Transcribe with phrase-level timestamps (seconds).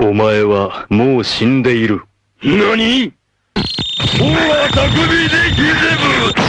[0.00, 2.01] お前はもう死んでいる。
[2.43, 3.13] 何
[4.19, 5.71] 大は匠でギゼ
[6.35, 6.41] ブ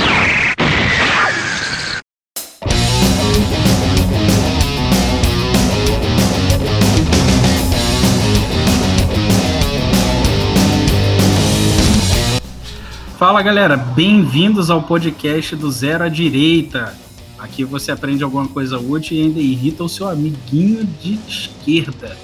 [13.18, 16.93] Fala galera, bem-vindos ao podcast do Zero à Direita.
[17.38, 22.16] Aqui você aprende alguma coisa útil e ainda irrita o seu amiguinho de esquerda.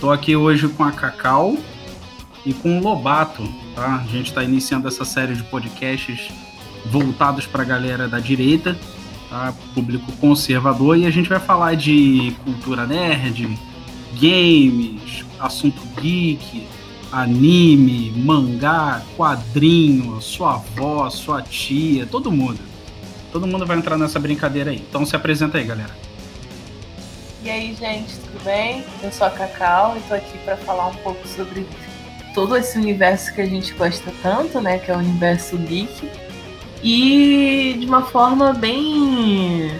[0.00, 1.56] Tô aqui hoje com a Cacau
[2.46, 3.42] e com o Lobato,
[3.74, 3.96] tá?
[3.96, 6.30] A gente está iniciando essa série de podcasts
[6.86, 8.78] voltados para a galera da direita,
[9.28, 9.52] tá?
[9.74, 13.58] público conservador, e a gente vai falar de cultura nerd,
[14.20, 16.68] games, assunto geek,
[17.10, 22.60] anime, mangá, quadrinho, sua avó, sua tia, todo mundo.
[23.32, 24.76] Todo mundo vai entrar nessa brincadeira aí.
[24.88, 26.07] Então se apresenta aí, galera.
[27.48, 28.84] E aí, gente, tudo bem?
[29.02, 31.66] Eu sou a Cacau e tô aqui para falar um pouco sobre
[32.34, 36.10] todo esse universo que a gente gosta tanto, né, que é o universo geek.
[36.84, 39.70] E de uma forma bem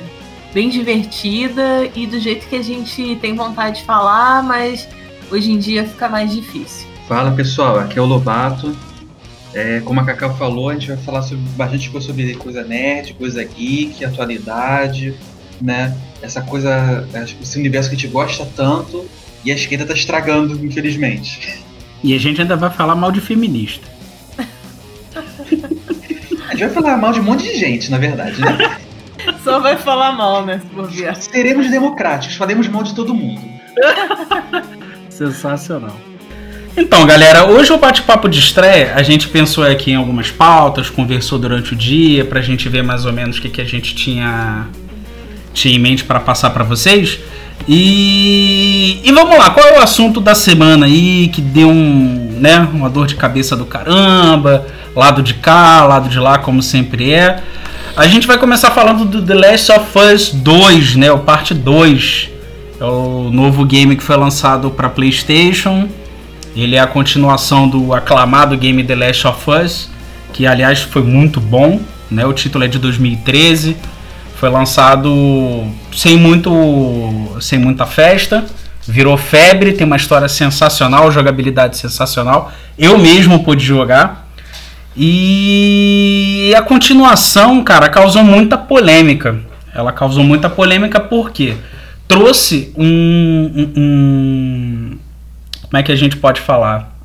[0.55, 4.89] bem divertida e do jeito que a gente tem vontade de falar, mas
[5.31, 6.89] hoje em dia fica mais difícil.
[7.07, 8.75] Fala pessoal, aqui é o Lobato.
[9.53, 13.13] É, como a Cacau falou, a gente vai falar sobre, bastante coisa sobre coisa nerd,
[13.13, 15.15] coisa geek, atualidade,
[15.61, 15.95] né?
[16.21, 17.07] Essa coisa,
[17.41, 19.09] esse universo que a gente gosta tanto
[19.45, 21.63] e a esquerda tá estragando, infelizmente.
[22.03, 23.87] E a gente ainda vai falar mal de feminista.
[26.49, 28.79] a gente vai falar mal de um monte de gente, na verdade, né?
[29.45, 30.61] Só vai falar mal, né?
[31.15, 33.41] Se Seremos democráticos, faremos mal de todo mundo.
[35.11, 35.97] Sensacional.
[36.77, 41.37] Então, galera, hoje o bate-papo de estreia, a gente pensou aqui em algumas pautas, conversou
[41.39, 44.69] durante o dia, pra gente ver mais ou menos o que, que a gente tinha,
[45.53, 47.19] tinha em mente para passar para vocês.
[47.67, 52.67] E, e vamos lá, qual é o assunto da semana aí que deu um, né,
[52.73, 57.43] uma dor de cabeça do caramba, lado de cá, lado de lá, como sempre é.
[57.97, 62.31] A gente vai começar falando do The Last of Us 2, né, o parte 2.
[62.81, 65.89] É o novo game que foi lançado para PlayStation.
[66.55, 69.91] Ele é a continuação do aclamado game The Last of Us,
[70.33, 72.25] que aliás foi muito bom, né?
[72.25, 73.77] O título é de 2013
[74.39, 78.45] foi lançado sem muito sem muita festa,
[78.87, 82.53] virou febre, tem uma história sensacional, jogabilidade sensacional.
[82.79, 84.29] Eu mesmo pude jogar.
[84.97, 89.41] E a continuação, cara, causou muita polêmica.
[89.75, 91.57] Ela causou muita polêmica porque
[92.07, 94.99] trouxe um, um, um
[95.63, 96.97] como é que a gente pode falar?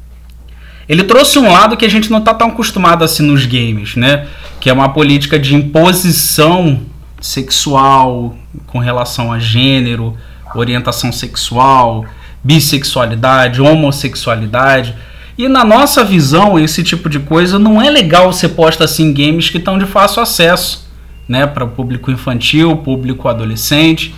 [0.88, 4.28] Ele trouxe um lado que a gente não está tão acostumado assim nos games, né?
[4.60, 6.93] Que é uma política de imposição
[7.23, 8.35] sexual,
[8.67, 10.13] com relação a gênero,
[10.53, 12.06] orientação sexual,
[12.44, 14.94] bissexualidade, homossexualidade.
[15.38, 19.13] E na nossa visão, esse tipo de coisa não é legal ser posta assim em
[19.13, 20.85] games que estão de fácil acesso,
[21.25, 24.13] né, para o público infantil, público adolescente.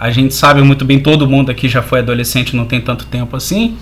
[0.00, 3.36] A gente sabe muito bem, todo mundo aqui já foi adolescente, não tem tanto tempo
[3.36, 3.76] assim.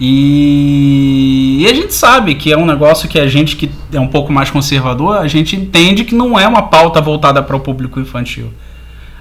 [0.00, 4.06] E, e, a gente sabe que é um negócio que a gente que é um
[4.06, 7.98] pouco mais conservador, a gente entende que não é uma pauta voltada para o público
[7.98, 8.52] infantil.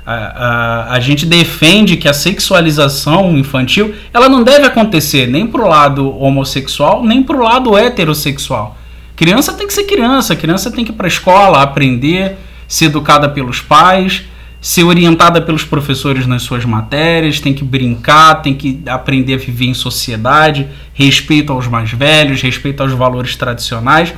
[0.05, 5.61] A, a, a, gente defende que a sexualização infantil ela não deve acontecer nem para
[5.61, 8.77] o lado homossexual, nem para o lado heterossexual.
[9.15, 12.37] Criança tem que ser criança, criança tem que ir para a escola, aprender,
[12.67, 14.23] ser educada pelos pais
[14.67, 19.67] ser orientada pelos professores nas suas matérias, tem que brincar, tem que aprender a viver
[19.67, 24.13] em sociedade, respeito aos mais velhos, respeito aos valores tradicionais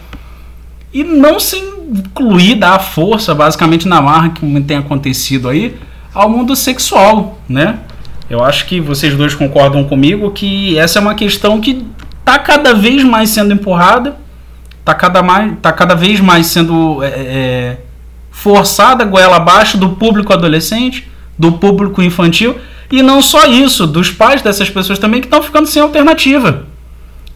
[0.92, 5.78] e não se incluir, dar força, basicamente na marra que tem acontecido aí,
[6.12, 7.82] ao mundo sexual, né?
[8.28, 11.86] Eu acho que vocês dois concordam comigo que essa é uma questão que
[12.22, 14.18] está cada vez mais sendo empurrada,
[14.80, 17.78] está cada, mais, tá cada vez mais sendo é, é,
[18.42, 21.08] forçada goela abaixo do público adolescente,
[21.38, 22.56] do público infantil
[22.90, 26.66] e não só isso, dos pais dessas pessoas também que estão ficando sem alternativa.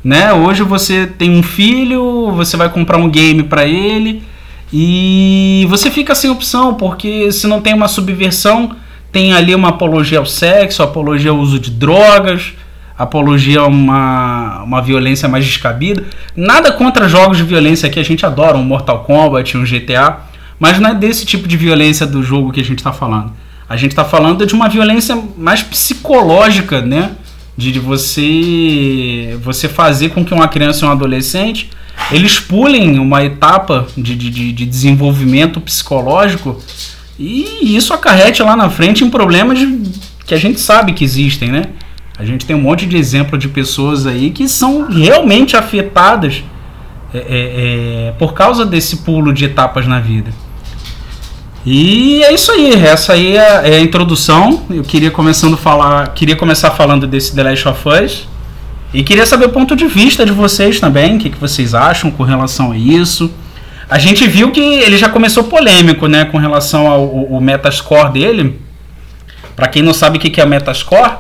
[0.01, 0.33] Né?
[0.33, 4.23] Hoje você tem um filho, você vai comprar um game para ele
[4.71, 8.75] e você fica sem opção, porque se não tem uma subversão,
[9.11, 12.53] tem ali uma apologia ao sexo, apologia ao uso de drogas,
[12.97, 16.03] apologia a uma, uma violência mais descabida.
[16.35, 20.32] Nada contra jogos de violência que a gente adora, um Mortal Kombat, um GTA.
[20.63, 23.33] Mas não é desse tipo de violência do jogo que a gente está falando.
[23.67, 27.17] A gente está falando de uma violência mais psicológica, né?
[27.57, 31.69] De, de você você fazer com que uma criança e um adolescente
[32.13, 36.57] eles pulem uma etapa de, de, de desenvolvimento psicológico
[37.19, 39.59] e isso acarrete lá na frente em problemas
[40.25, 41.63] que a gente sabe que existem, né?
[42.17, 46.41] A gente tem um monte de exemplo de pessoas aí que são realmente afetadas
[47.13, 50.31] é, é, é, por causa desse pulo de etapas na vida.
[51.65, 54.63] E é isso aí, essa aí é, é a introdução.
[54.69, 58.27] Eu queria começando falar, queria começar falando desse The Last of Us.
[58.93, 62.11] E queria saber o ponto de vista de vocês também, o que, que vocês acham
[62.11, 63.31] com relação a isso.
[63.89, 68.59] A gente viu que ele já começou polêmico, né, com relação ao, ao Metascore dele.
[69.55, 71.17] Para quem não sabe o que, que é o Metascore,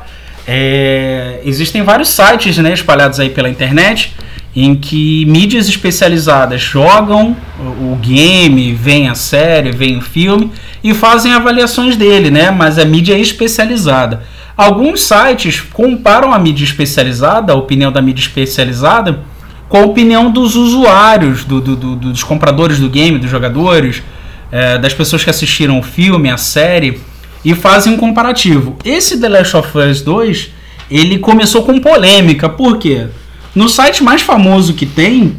[0.47, 4.13] é, existem vários sites né, espalhados aí pela internet
[4.55, 10.51] em que mídias especializadas jogam o game, veem a série, veem o filme
[10.83, 12.51] e fazem avaliações dele, né?
[12.51, 14.21] Mas a mídia é especializada.
[14.55, 19.21] Alguns sites comparam a mídia especializada, a opinião da mídia especializada,
[19.67, 24.03] com a opinião dos usuários, do, do, do, dos compradores do game, dos jogadores,
[24.51, 27.01] é, das pessoas que assistiram o filme, a série,
[27.43, 28.75] e fazem um comparativo.
[28.83, 30.49] Esse The Last of Us 2,
[30.89, 33.07] ele começou com polêmica, por quê?
[33.55, 35.37] No site mais famoso que tem,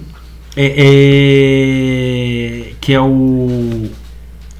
[0.56, 3.90] é, é, que é o.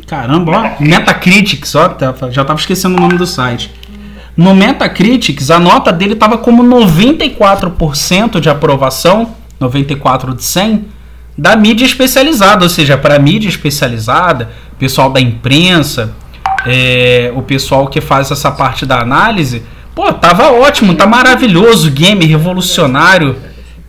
[0.07, 3.71] Caramba, ó, Metacritics, ó, tá, já tava esquecendo o nome do site.
[4.37, 10.85] No Metacritics, a nota dele tava como 94% de aprovação, 94 de 100,
[11.39, 16.13] da mídia especializada, ou seja, para mídia especializada, pessoal da imprensa,
[16.67, 19.63] é, o pessoal que faz essa parte da análise,
[19.95, 23.37] Pô, tava ótimo, tá maravilhoso, game revolucionário,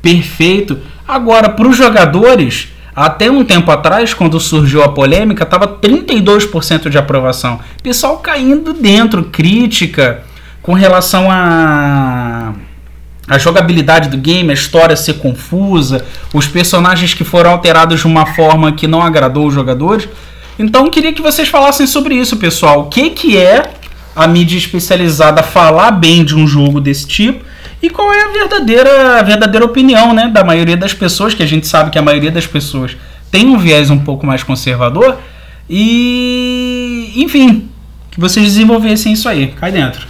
[0.03, 0.77] perfeito.
[1.07, 6.97] Agora, para os jogadores, até um tempo atrás, quando surgiu a polêmica, tava 32% de
[6.97, 7.59] aprovação.
[7.81, 10.23] Pessoal caindo dentro, crítica
[10.61, 12.53] com relação a
[13.27, 18.27] a jogabilidade do game, a história ser confusa, os personagens que foram alterados de uma
[18.27, 20.07] forma que não agradou os jogadores.
[20.57, 22.81] Então queria que vocês falassem sobre isso, pessoal.
[22.81, 23.73] O que que é
[24.15, 27.43] a mídia especializada falar bem de um jogo desse tipo
[27.81, 31.45] e qual é a verdadeira, a verdadeira opinião né, da maioria das pessoas, que a
[31.45, 32.95] gente sabe que a maioria das pessoas
[33.29, 35.17] tem um viés um pouco mais conservador.
[35.69, 37.69] E, enfim,
[38.09, 39.47] que vocês desenvolvessem isso aí.
[39.47, 40.07] Cai dentro.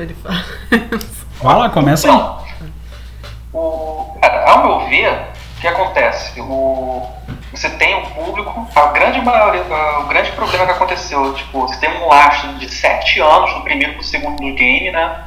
[0.00, 0.44] Ele fala.
[1.42, 2.16] Vai lá, começa aí.
[3.52, 6.40] O, ao meu ver, o que acontece?
[6.40, 7.06] O,
[7.52, 9.62] você tem o público, a grande maioria,
[10.00, 13.92] o grande problema que aconteceu, tipo, você tem um lastro de sete anos no primeiro
[13.94, 15.24] pro segundo do game, né?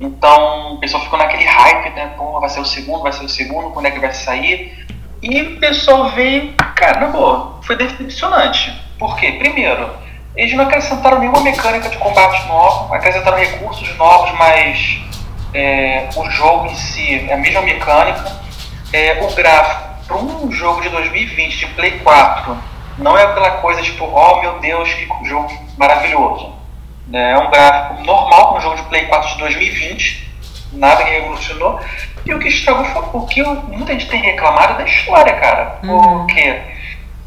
[0.00, 2.12] Então o pessoal ficou naquele hype, né?
[2.16, 4.86] Pô, vai ser o segundo, vai ser o segundo, quando é que vai sair?
[5.22, 8.72] E o pessoal veio, cara, na boa, foi decepcionante.
[8.98, 9.32] Por quê?
[9.32, 9.88] Primeiro,
[10.36, 14.98] eles não acrescentaram nenhuma mecânica de combate nova, acrescentaram recursos novos, mas
[15.54, 18.36] é, o jogo em si é a mesma mecânica.
[18.92, 22.56] É, o gráfico para um jogo de 2020 de Play 4
[22.96, 26.52] não é aquela coisa tipo, oh meu Deus, que jogo maravilhoso.
[27.12, 30.28] É um gráfico normal para um jogo de Play 4 de 2020,
[30.72, 31.78] nada que revolucionou.
[32.26, 35.78] E o que estragou foi o que muita gente tem reclamado da história, cara.
[35.84, 36.26] Uhum.
[36.26, 36.60] Porque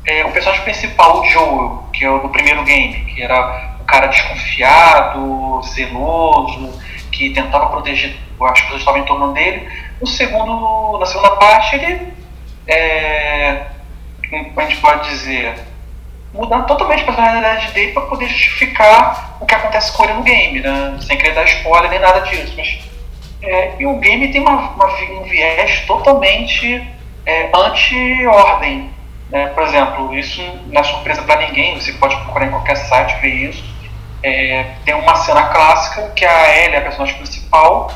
[0.06, 3.86] é, o personagem principal, o Joel, que é o do primeiro game, que era o
[3.86, 6.80] cara desconfiado, zeloso,
[7.12, 9.70] que tentava proteger as pessoas que estavam em torno dele.
[10.02, 12.21] No segundo, na segunda parte, ele
[14.72, 15.54] gente pode dizer,
[16.34, 20.60] mudando totalmente a personalidade dele para poder justificar o que acontece com ele no game,
[20.62, 20.98] né?
[21.02, 22.54] Sem querer dar spoiler nem nada disso.
[22.56, 22.80] Mas,
[23.44, 26.88] é, e o game tem uma, uma um viés totalmente
[27.26, 28.90] é, anti-ordem.
[29.30, 29.48] Né?
[29.48, 33.50] Por exemplo, isso não é surpresa para ninguém, você pode procurar em qualquer site ver
[33.50, 33.64] isso.
[34.24, 37.92] É, tem uma cena clássica que a Ellie, a personagem principal,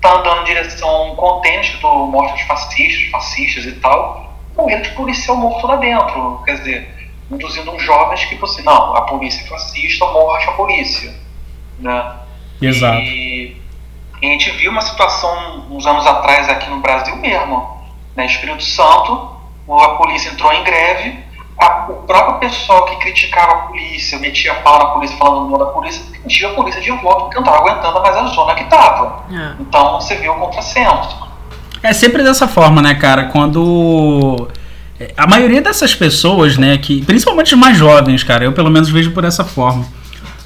[0.00, 4.82] tá andando em direção a um container escrito morte de fascistas, fascistas e tal, morrendo
[4.82, 6.42] de policial morto lá dentro.
[6.44, 11.14] Quer dizer, induzindo uns jovens que fosse, não, a polícia é fascista, morte a polícia.
[11.78, 12.12] Né?
[12.60, 12.98] Exato.
[12.98, 13.56] E,
[14.22, 17.80] e, a gente viu uma situação uns anos atrás aqui no Brasil mesmo.
[18.16, 18.26] Né?
[18.26, 19.30] Espírito Santo,
[19.68, 21.30] a polícia entrou em greve
[21.60, 25.66] a, o próprio pessoal que criticava a polícia, metia pau na polícia, falando mal da
[25.66, 29.24] polícia, pedia a polícia de volta porque não estava aguentando mais a zona que estava.
[29.30, 29.60] É.
[29.60, 31.29] Então você viu o contrassenso.
[31.82, 33.24] É sempre dessa forma, né, cara?
[33.24, 34.48] Quando.
[34.98, 37.02] É, a maioria dessas pessoas, né, que.
[37.04, 39.86] Principalmente os mais jovens, cara, eu pelo menos vejo por essa forma.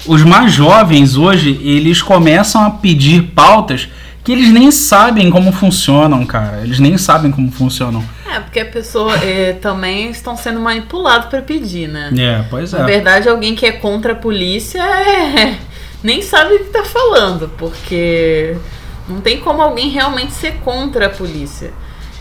[0.05, 3.89] Os mais jovens hoje, eles começam a pedir pautas
[4.25, 6.61] que eles nem sabem como funcionam, cara.
[6.63, 8.03] Eles nem sabem como funcionam.
[8.27, 12.11] É, porque a pessoa é, também estão sendo manipulados para pedir, né?
[12.17, 12.79] É, pois é.
[12.79, 15.57] Na verdade, alguém que é contra a polícia é,
[16.03, 18.55] nem sabe o que tá falando, porque
[19.07, 21.73] não tem como alguém realmente ser contra a polícia.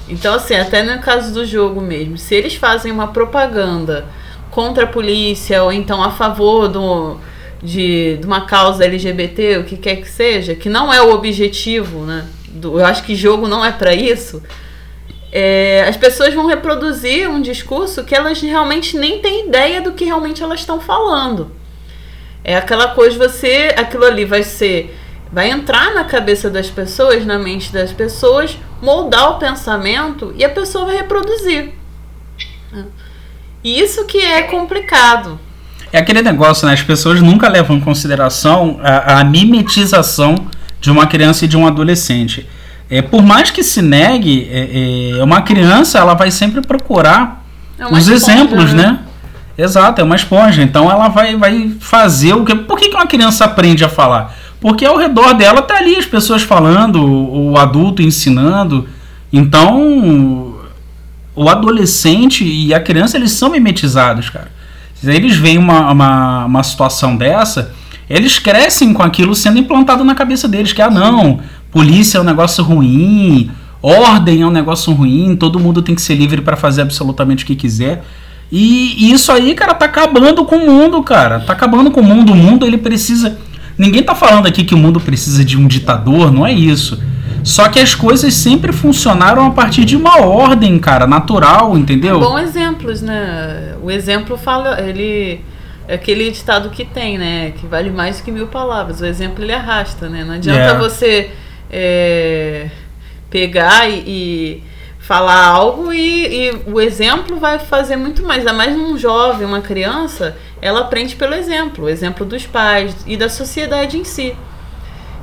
[0.09, 4.07] Então, assim, até no caso do jogo mesmo, se eles fazem uma propaganda
[4.50, 7.19] contra a polícia ou então a favor do
[7.64, 12.00] de, de uma causa LGBT, o que quer que seja, que não é o objetivo,
[12.00, 12.26] né?
[12.49, 14.43] Do, eu acho que jogo não é para isso.
[15.33, 20.05] É, as pessoas vão reproduzir um discurso que elas realmente nem têm ideia do que
[20.05, 21.50] realmente elas estão falando.
[22.45, 24.95] É aquela coisa, você, aquilo ali vai ser,
[25.35, 30.49] vai entrar na cabeça das pessoas, na mente das pessoas, moldar o pensamento e a
[30.49, 31.73] pessoa vai reproduzir.
[33.64, 35.41] E isso que é complicado.
[35.93, 36.75] É aquele negócio, né?
[36.75, 40.47] As pessoas nunca levam em consideração a, a mimetização
[40.81, 42.49] de uma criança e de um adolescente.
[42.88, 47.45] É, por mais que se negue, é, é, uma criança ela vai sempre procurar
[47.76, 48.83] é os esponja, exemplos, né?
[48.87, 48.99] né?
[49.59, 50.62] Exato, é uma esponja.
[50.62, 52.55] Então ela vai, vai fazer o que.
[52.55, 54.44] Por que, que uma criança aprende a falar?
[54.64, 58.88] Porque ao redor dela tá ali as pessoas falando, o adulto ensinando.
[59.30, 60.54] Então
[61.37, 64.50] o adolescente e a criança eles são mimetizados, cara.
[64.94, 67.75] Se eles veem uma, uma, uma situação dessa,
[68.09, 71.40] eles crescem com aquilo sendo implantado na cabeça deles, que ah não,
[71.71, 73.50] polícia é um negócio ruim,
[73.83, 77.47] ordem é um negócio ruim, todo mundo tem que ser livre para fazer absolutamente o
[77.47, 78.02] que quiser.
[78.50, 81.40] E, e, isso aí, cara, tá acabando com o mundo, cara.
[81.40, 82.33] Tá acabando com o mundo.
[82.33, 83.37] O mundo ele precisa.
[83.76, 87.00] Ninguém tá falando aqui que o mundo precisa de um ditador, não é isso.
[87.43, 92.19] Só que as coisas sempre funcionaram a partir de uma ordem, cara, natural, entendeu?
[92.19, 93.75] Bom exemplos, né?
[93.83, 95.43] O exemplo fala, ele
[95.87, 97.52] é aquele ditado que tem, né?
[97.59, 99.00] Que vale mais do que mil palavras.
[99.00, 100.25] O exemplo ele arrasta, né?
[100.25, 100.78] Não adianta yeah.
[100.78, 100.88] É.
[100.88, 101.31] você
[101.71, 102.71] é,
[103.28, 104.62] pegar e, e,
[104.99, 108.38] falar algo e, e, o exemplo vai fazer muito mais.
[108.38, 113.18] Ainda mais num jovem, uma criança, ela aprende pelo exemplo, o exemplo dos pais e
[113.18, 114.35] da sociedade em si.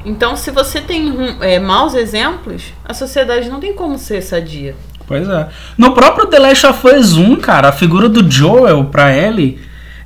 [0.05, 4.75] Então, se você tem é, maus exemplos, a sociedade não tem como ser sadia.
[5.07, 5.48] Pois é.
[5.75, 9.60] No próprio The Last of Us 1, cara, a figura do Joel pra Ellie,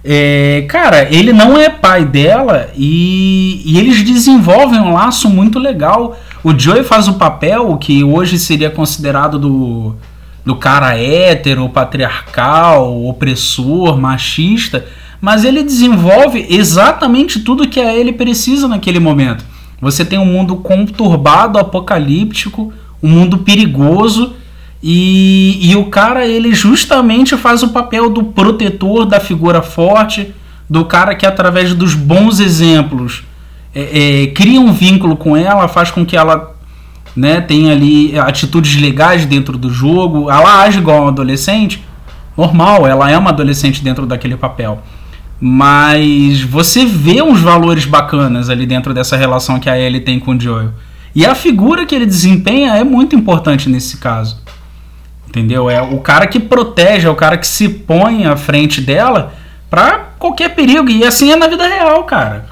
[0.06, 6.18] é, cara, ele não é pai dela e, e, eles desenvolvem um laço muito legal.
[6.46, 9.96] O Joel faz o papel que hoje seria considerado do,
[10.46, 14.86] do cara hétero, patriarcal, opressor, machista,
[15.22, 19.46] mas ele desenvolve exatamente tudo que ele precisa naquele momento.
[19.82, 24.34] Você tem um mundo conturbado, apocalíptico, um mundo perigoso.
[24.82, 30.34] E, e o cara, ele justamente faz o papel do protetor da figura forte,
[30.70, 33.24] do cara que, através dos bons exemplos,
[33.74, 36.56] é, é, cria um vínculo com ela, faz com que ela
[37.16, 40.30] né, tenha ali atitudes legais dentro do jogo.
[40.30, 41.84] Ela age igual uma adolescente,
[42.38, 44.82] normal, ela é uma adolescente dentro daquele papel.
[45.40, 50.36] Mas você vê uns valores bacanas ali dentro dessa relação que a Ellie tem com
[50.36, 50.72] o Joel.
[51.14, 54.42] E a figura que ele desempenha é muito importante nesse caso.
[55.28, 55.70] Entendeu?
[55.70, 59.34] É o cara que protege, é o cara que se põe à frente dela
[59.70, 60.90] para qualquer perigo.
[60.90, 62.48] E assim é na vida real, cara.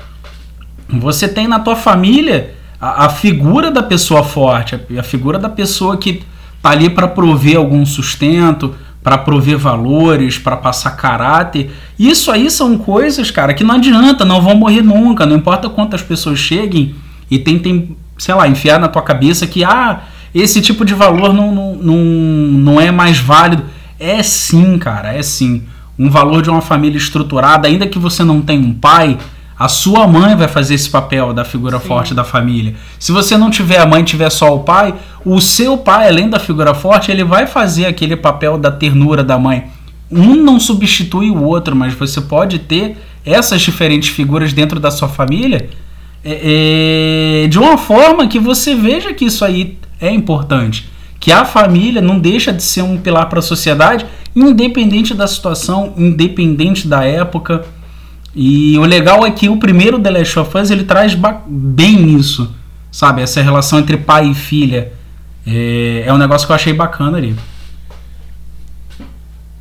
[0.90, 5.50] Você tem na tua família a, a figura da pessoa forte, a, a figura da
[5.50, 6.24] pessoa que
[6.62, 11.72] tá ali para prover algum sustento, para prover valores, para passar caráter.
[12.00, 16.02] Isso aí são coisas, cara, que não adianta, não vão morrer nunca, não importa quantas
[16.02, 16.96] pessoas cheguem
[17.30, 21.54] e tentem, sei lá, enfiar na tua cabeça que ah, esse tipo de valor não,
[21.54, 23.66] não, não, não é mais válido.
[24.00, 25.64] É sim, cara, é sim.
[26.00, 29.18] Um valor de uma família estruturada, ainda que você não tenha um pai,
[29.64, 31.88] a sua mãe vai fazer esse papel da figura Sim.
[31.88, 32.76] forte da família.
[33.00, 34.94] Se você não tiver a mãe, tiver só o pai,
[35.24, 39.40] o seu pai, além da figura forte, ele vai fazer aquele papel da ternura da
[39.40, 39.68] mãe.
[40.12, 45.08] Um não substitui o outro, mas você pode ter essas diferentes figuras dentro da sua
[45.08, 45.70] família
[46.26, 50.90] é, é, de uma forma que você veja que isso aí é importante.
[51.22, 54.06] Que a família não deixa de ser um pilar para a sociedade,
[54.36, 57.64] independente da situação, independente da época.
[58.36, 62.56] E o legal é que o primeiro The Last of Us ele traz bem isso,
[62.92, 63.22] sabe?
[63.22, 64.92] Essa relação entre pai e filha.
[65.46, 67.36] É, é um negócio que eu achei bacana ali.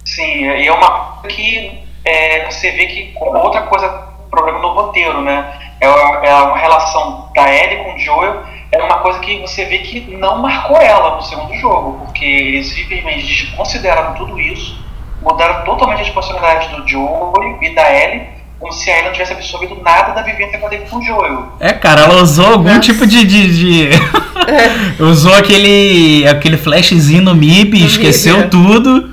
[0.04, 3.88] Sim, e é uma coisa que é, você vê que outra coisa,
[4.30, 5.54] problema no roteiro, né?
[5.80, 9.64] É uma, é uma relação da Ellie com o Joel, é uma coisa que você
[9.64, 14.82] vê que não marcou ela no segundo jogo, porque eles simplesmente desconsideraram tudo isso,
[15.20, 19.32] mudaram totalmente as possibilidades do Joel e da Ellie como se a Ellie não tivesse
[19.32, 21.52] absorvido nada da vivência que ela teve com o Joel.
[21.58, 22.80] É, cara, ela usou algum Nossa.
[22.80, 23.24] tipo de.
[23.24, 23.88] de, de...
[23.88, 25.02] É.
[25.02, 28.42] usou aquele, aquele flashzinho no MIB, esqueceu é.
[28.44, 29.10] tudo.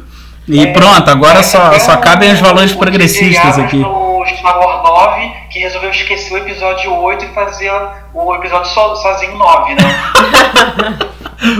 [0.47, 3.77] E é, pronto, agora só, só cabem os valores progressistas aqui.
[3.77, 7.71] O Gismagor 9, que resolveu esquecer o episódio 8 e fazer
[8.13, 10.99] o episódio so, sozinho 9, né?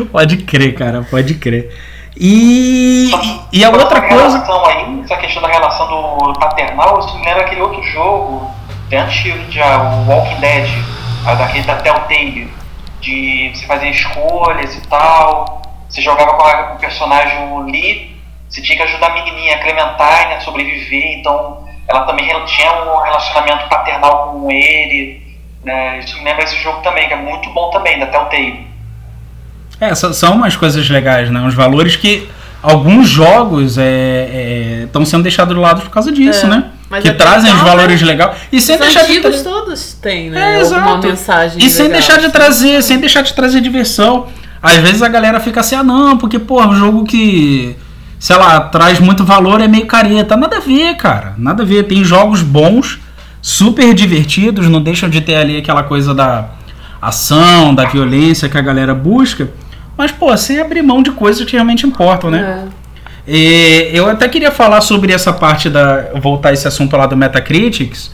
[0.12, 1.70] pode crer, cara, pode crer.
[2.16, 3.12] E,
[3.52, 4.44] e, e a outra coisa.
[4.68, 8.52] Aí, essa questão da relação do paternal, isso me lembra aquele outro jogo
[8.88, 10.68] até antigo já, o Walking Dead,
[11.24, 12.52] daquele da Telltale,
[13.00, 15.62] de você fazer escolhas e tal.
[15.88, 19.60] Você jogava com, a, com o personagem Lee, você tinha que ajudar a menininha a
[19.60, 25.22] Clementine a sobreviver, então ela também tinha um relacionamento paternal com ele.
[25.64, 26.00] Né?
[26.00, 28.69] Isso me lembra esse jogo também, que é muito bom também, da Telltale.
[29.80, 31.40] É, são umas coisas legais, né?
[31.40, 32.28] Uns valores que
[32.62, 36.50] alguns jogos estão é, é, sendo deixados do lado por causa disso, é.
[36.50, 36.66] né?
[37.02, 38.08] Que trazem os valores né?
[38.08, 38.38] legais.
[38.52, 39.32] E sem os deixar de tra...
[39.32, 40.58] todos têm, né?
[40.58, 40.82] É, exato.
[40.82, 41.64] Uma mensagem.
[41.64, 42.32] E sem legal, deixar de assim.
[42.32, 44.28] trazer, sem deixar de trazer diversão.
[44.62, 47.78] Às vezes a galera fica assim, ah não, porque, pô, um jogo que,
[48.20, 50.36] sei lá, traz muito valor é meio careta.
[50.36, 51.36] Nada a ver, cara.
[51.38, 51.84] Nada a ver.
[51.84, 53.00] Tem jogos bons,
[53.42, 56.50] super divertidos, não deixam de ter ali aquela coisa da
[57.02, 59.50] ação, da violência que a galera busca.
[60.00, 62.70] Mas, pô, sem abrir mão de coisas que realmente importam, né?
[63.28, 63.92] É.
[63.92, 66.12] E eu até queria falar sobre essa parte da.
[66.16, 68.10] voltar esse assunto lá do Metacritics.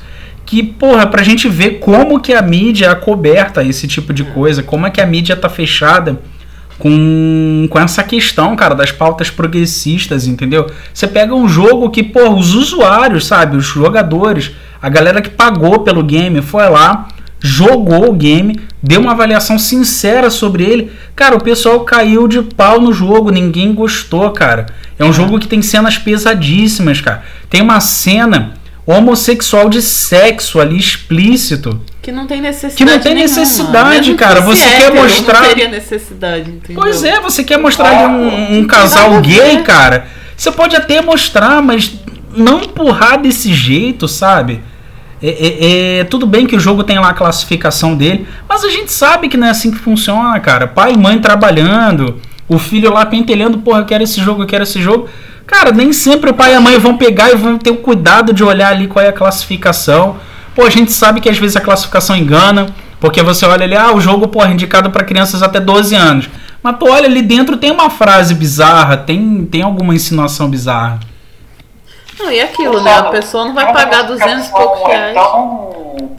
[0.48, 4.64] Que, porra, pra gente ver como que a mídia é coberta esse tipo de coisa,
[4.64, 6.20] como é que a mídia tá fechada
[6.80, 10.66] com, com essa questão, cara, das pautas progressistas, entendeu?
[10.92, 14.52] Você pega um jogo que, pô, os usuários, sabe, os jogadores,
[14.82, 17.08] a galera que pagou pelo game foi lá,
[17.40, 20.92] jogou o game, deu uma avaliação sincera sobre ele.
[21.16, 24.68] Cara, o pessoal caiu de pau no jogo, ninguém gostou, cara.
[24.98, 27.24] É um jogo que tem cenas pesadíssimas, cara.
[27.50, 28.54] Tem uma cena
[28.86, 31.82] homossexual de sexo ali explícito.
[32.02, 32.76] Que não tem necessidade.
[32.76, 33.40] Que não tem nenhuma.
[33.40, 34.42] necessidade, cara.
[34.42, 35.42] Você quer mostrar.
[35.42, 36.82] Não teria necessidade, entendeu?
[36.82, 40.08] Pois é, você quer mostrar ali um, um casal gay, cara.
[40.38, 41.94] Você pode até mostrar, mas
[42.36, 44.62] não empurrar desse jeito, sabe?
[45.22, 48.70] É, é, é, tudo bem que o jogo tem lá a classificação dele, mas a
[48.70, 50.68] gente sabe que não é assim que funciona, cara.
[50.68, 54.64] Pai e mãe trabalhando, o filho lá pentelhando, porra, eu quero esse jogo, eu quero
[54.64, 55.08] esse jogo.
[55.48, 58.34] Cara, nem sempre o pai e a mãe vão pegar e vão ter o cuidado
[58.34, 60.18] de olhar ali qual é a classificação.
[60.54, 62.68] Pô, a gente sabe que às vezes a classificação engana,
[63.00, 66.30] porque você olha ali, ah, o jogo, porra, é indicado para crianças até 12 anos.
[66.64, 71.00] Mas tu olha ali dentro, tem uma frase bizarra, tem, tem alguma insinuação bizarra.
[72.20, 72.98] Não, e aquilo, né?
[72.98, 75.12] A pessoa não vai pagar 200 e poucos reais.
[75.12, 75.72] Então,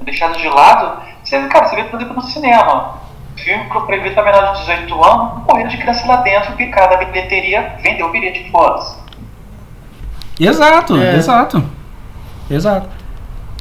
[0.04, 3.06] deixado de lado, você, cara, você vê, por exemplo, no cinema.
[3.36, 7.04] Filme que prevê pra menor de 18 anos, correndo de criança lá dentro, picada a
[7.04, 8.82] bilheteria, vendeu o bilhete de foda
[10.38, 11.16] Exato, é.
[11.16, 11.64] exato.
[12.50, 12.88] Exato.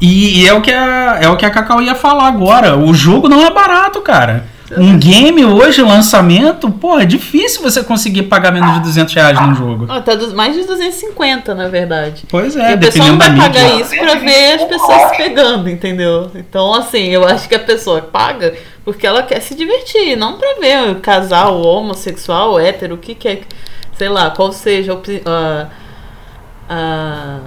[0.01, 2.77] E, e, é o que a, é o que a Cacau ia falar agora.
[2.77, 4.45] O jogo não é barato, cara.
[4.77, 9.53] Um game hoje, lançamento, pô, é difícil você conseguir pagar menos de 200 reais num
[9.53, 9.85] jogo.
[9.87, 12.23] Oh, tá mais de 250, na verdade.
[12.27, 15.69] Pois é, e a pessoa não vai pagar isso pra ver as pessoas se pegando,
[15.69, 16.31] entendeu?
[16.33, 20.55] Então, assim, eu acho que a pessoa paga porque ela quer se divertir, não pra
[20.59, 23.41] ver o casal homossexual, hétero, o que quer,
[23.97, 24.93] sei lá, qual seja
[25.25, 25.67] a,
[26.69, 27.39] a,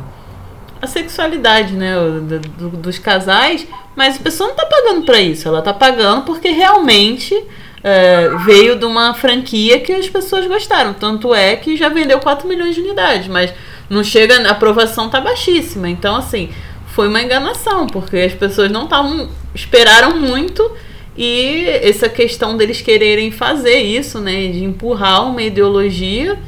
[0.82, 3.66] a sexualidade, né, do, do, dos casais
[3.98, 7.34] mas a pessoa não está pagando para isso, ela está pagando porque realmente
[7.82, 10.94] é, veio de uma franquia que as pessoas gostaram.
[10.94, 13.52] Tanto é que já vendeu 4 milhões de unidades, mas
[13.90, 15.90] não chega, a aprovação tá baixíssima.
[15.90, 16.48] Então, assim,
[16.86, 19.28] foi uma enganação, porque as pessoas não estavam.
[19.52, 20.70] esperaram muito.
[21.16, 26.38] E essa questão deles quererem fazer isso, né, de empurrar uma ideologia,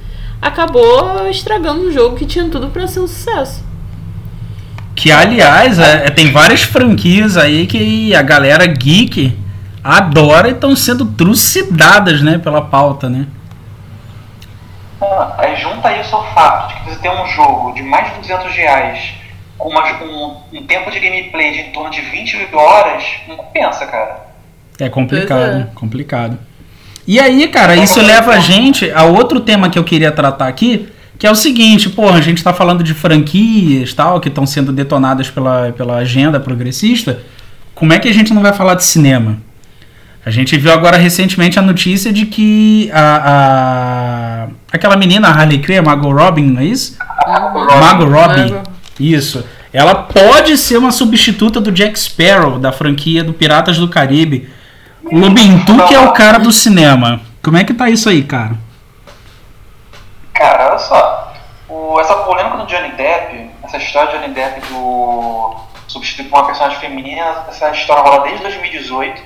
[0.40, 3.69] acabou estragando um jogo que tinha tudo para ser um sucesso.
[5.00, 9.34] Que, aliás, é, é, tem várias franquias aí que a galera geek
[9.82, 13.26] adora e estão sendo trucidadas, né, pela pauta, né?
[15.00, 18.20] Ah, aí junta isso ao fato de que você tem um jogo de mais de
[18.28, 19.14] 200 reais
[19.56, 23.86] com uma, um, um, tempo de gameplay de em torno de 20 horas, não compensa,
[23.86, 24.26] cara.
[24.78, 25.66] É complicado, é.
[25.74, 26.38] complicado.
[27.06, 30.92] E aí, cara, isso leva a gente a outro tema que eu queria tratar aqui,
[31.20, 34.72] que é o seguinte, porra, a gente está falando de franquias tal, que estão sendo
[34.72, 37.20] detonadas pela, pela agenda progressista.
[37.74, 39.37] Como é que a gente não vai falar de cinema?
[40.24, 45.59] A gente viu agora recentemente a notícia de que a, a aquela menina, a Harley
[45.59, 46.96] Quinn, a Margot Robin, não é isso?
[47.26, 48.54] Margot Robin.
[48.98, 49.44] Isso.
[49.74, 54.48] Ela pode ser uma substituta do Jack Sparrow, da franquia do Piratas do Caribe.
[55.04, 57.20] O Lubintu que é o cara do cinema.
[57.42, 58.56] Como é que tá isso aí, cara?
[60.40, 61.10] Cara, olha só.
[61.70, 65.56] O, essa polêmica do Johnny Depp, essa história de Johnny Depp do
[65.87, 69.22] substituir por uma personagem feminina, essa história rola desde 2018,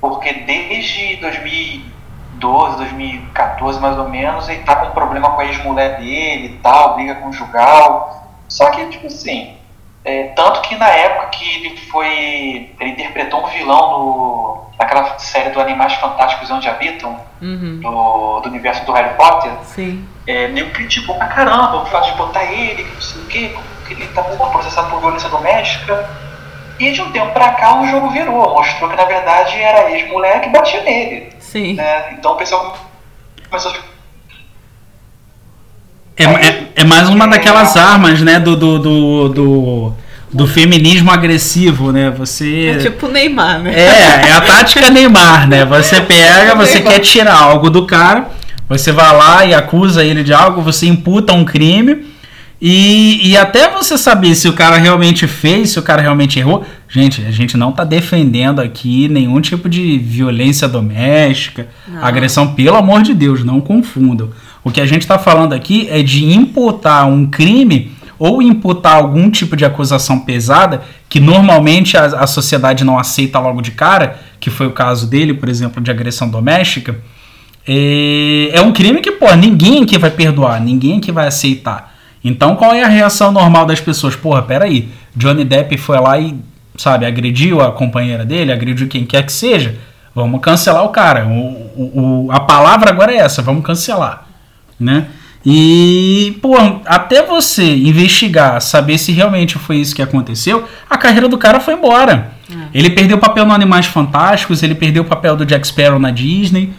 [0.00, 6.46] porque desde 2012, 2014 mais ou menos, ele tá com problema com a ex-mulher dele
[6.46, 8.28] e tal, briga conjugal.
[8.48, 9.56] Só que, tipo assim,
[10.04, 12.70] é, tanto que na época que ele foi.
[12.80, 17.80] ele interpretou um vilão no, naquela série do Animais Fantásticos Onde Habitam, uhum.
[17.80, 20.06] do, do universo do Harry Potter, Sim.
[20.28, 23.56] É, nego criticou pra caramba o fato de botar ele, que não sei o quê,
[23.86, 26.06] que ele tá processado por violência doméstica.
[26.78, 30.42] E de um tempo pra cá o jogo virou, mostrou que na verdade era ex-mulher
[30.42, 31.32] que batia nele.
[31.40, 31.72] Sim.
[31.72, 32.12] Né?
[32.12, 32.76] Então o pessoal
[33.48, 33.74] começou a
[36.14, 39.94] É, é, é mais uma daquelas armas, né, do, do, do, do,
[40.30, 42.10] do feminismo agressivo, né?
[42.10, 42.74] Você.
[42.76, 43.72] É tipo Neymar, né?
[43.74, 45.64] É, é a tática Neymar, né?
[45.64, 48.28] Você pega, você quer tirar algo do cara,
[48.68, 52.06] você vai lá e acusa ele de algo, você imputa um crime.
[52.60, 56.64] E, e até você saber se o cara realmente fez, se o cara realmente errou.
[56.88, 62.04] Gente, a gente não tá defendendo aqui nenhum tipo de violência doméstica, Não.
[62.04, 64.30] agressão, pelo amor de Deus, não confundam.
[64.64, 69.30] O que a gente tá falando aqui é de imputar um crime ou imputar algum
[69.30, 74.50] tipo de acusação pesada que normalmente a, a sociedade não aceita logo de cara, que
[74.50, 76.96] foi o caso dele, por exemplo, de agressão doméstica.
[77.70, 81.94] É, é um crime que, pô, ninguém aqui vai perdoar, ninguém aqui vai aceitar.
[82.24, 84.16] Então, qual é a reação normal das pessoas?
[84.16, 86.34] Porra, peraí, Johnny Depp foi lá e,
[86.76, 89.76] sabe, agrediu a companheira dele, agrediu quem quer que seja.
[90.14, 91.26] Vamos cancelar o cara.
[91.26, 91.30] O,
[91.76, 94.26] o, o- a palavra agora é essa, vamos cancelar.
[94.80, 95.06] Né?
[95.44, 101.38] E, pô, até você investigar, saber se realmente foi isso que aconteceu, a carreira do
[101.38, 102.32] cara foi embora.
[102.74, 106.10] Ele perdeu o papel no Animais Fantásticos, ele perdeu o papel do Jack Sparrow na
[106.10, 106.72] Disney.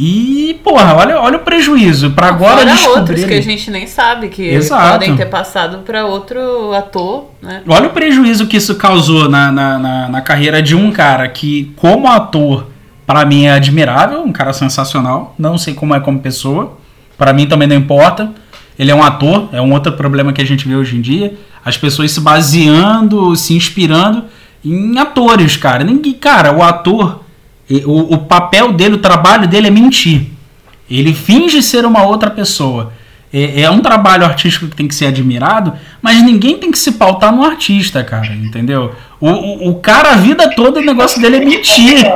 [0.00, 2.12] E, porra, olha, olha o prejuízo.
[2.12, 4.92] Pra agora Fora outros que a gente nem sabe, que Exato.
[4.92, 7.62] podem ter passado pra outro ator, né?
[7.66, 11.72] Olha o prejuízo que isso causou na, na, na, na carreira de um cara que,
[11.74, 12.68] como ator,
[13.04, 15.34] pra mim é admirável, um cara sensacional.
[15.36, 16.78] Não sei como é como pessoa.
[17.16, 18.30] Pra mim também não importa.
[18.78, 21.34] Ele é um ator, é um outro problema que a gente vê hoje em dia.
[21.64, 24.26] As pessoas se baseando, se inspirando
[24.64, 25.82] em atores, cara.
[25.82, 27.24] Ninguém, cara, o ator,
[27.84, 30.26] o, o papel dele, o trabalho dele é mentir.
[30.90, 32.92] Ele finge ser uma outra pessoa.
[33.32, 36.92] É, é um trabalho artístico que tem que ser admirado, mas ninguém tem que se
[36.92, 38.94] pautar no artista, cara, entendeu?
[39.20, 42.06] O, o, o cara, a vida toda, o negócio dele é mentir.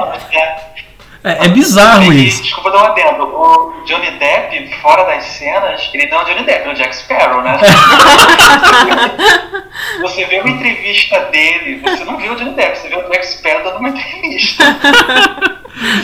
[1.25, 2.43] É, é bizarro E, isso.
[2.43, 3.23] Desculpa dar um adendo.
[3.25, 6.97] O Johnny Depp, fora das cenas, ele não é o Johnny Depp, é o Jack
[6.97, 7.59] Sparrow, né?
[10.03, 13.27] você vê uma entrevista dele, você não vê o Johnny Depp, você vê o Jack
[13.27, 14.65] Sparrow dando uma entrevista.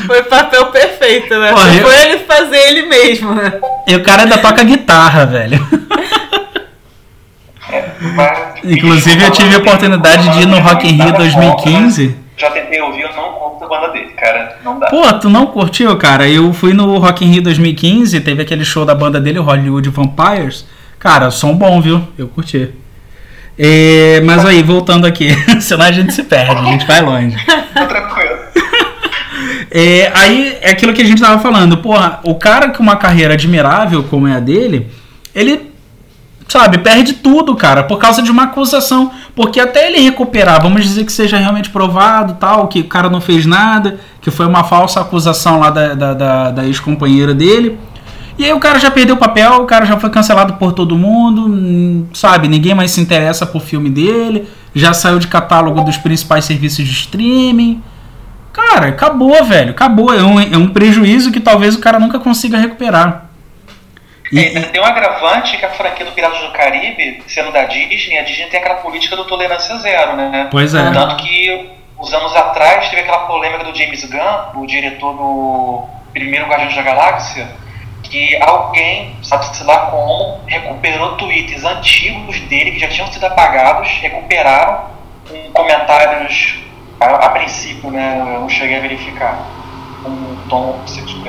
[0.06, 1.50] Foi o papel perfeito, né?
[1.52, 3.60] Porra, eu- Foi ele fazer ele mesmo, né?
[3.86, 5.66] E o cara ainda toca guitarra, velho.
[8.14, 12.16] Mas- Inclusive, eu tive a oportunidade de ir no Rock in Rio Nada contra, 2015.
[12.38, 14.58] Já tentei ouvir, eu não conto a banda dele, cara.
[14.64, 14.86] Não dá.
[14.86, 16.28] Pô, tu não curtiu, cara?
[16.28, 20.64] Eu fui no Rock in Rio 2015, teve aquele show da banda dele, Hollywood Vampires.
[21.00, 22.06] Cara, som bom, viu?
[22.16, 22.70] Eu curti.
[23.58, 27.36] É, mas aí, voltando aqui, senão a gente se perde, a gente vai longe.
[27.74, 28.38] Tá tranquilo.
[29.70, 33.34] É, aí é aquilo que a gente tava falando, porra, o cara com uma carreira
[33.34, 34.90] admirável como é a dele,
[35.34, 35.70] ele,
[36.48, 39.12] sabe, perde tudo, cara, por causa de uma acusação.
[39.38, 43.20] Porque até ele recuperar, vamos dizer que seja realmente provado, tal, que o cara não
[43.20, 47.78] fez nada, que foi uma falsa acusação lá da, da, da, da ex-companheira dele.
[48.36, 50.98] E aí o cara já perdeu o papel, o cara já foi cancelado por todo
[50.98, 52.48] mundo, hum, sabe?
[52.48, 56.90] Ninguém mais se interessa por filme dele, já saiu de catálogo dos principais serviços de
[56.90, 57.80] streaming.
[58.52, 59.70] Cara, acabou, velho.
[59.70, 60.12] Acabou.
[60.12, 63.27] É um, é um prejuízo que talvez o cara nunca consiga recuperar.
[64.32, 68.18] E- É, tem um agravante que a franquia do Piratas do Caribe, sendo da Disney,
[68.18, 70.48] a Disney tem aquela política do tolerância zero, né?
[70.50, 70.90] Pois é.
[70.92, 76.46] Tanto que, uns anos atrás, teve aquela polêmica do James Gunn, o diretor do primeiro
[76.46, 77.48] Guardiões da Galáxia,
[78.02, 84.86] que alguém, sabe-se lá como, recuperou tweets antigos dele que já tinham sido apagados, recuperaram
[85.28, 86.54] com comentários,
[87.00, 89.38] a, a princípio, né, eu não cheguei a verificar,
[90.04, 90.80] um tom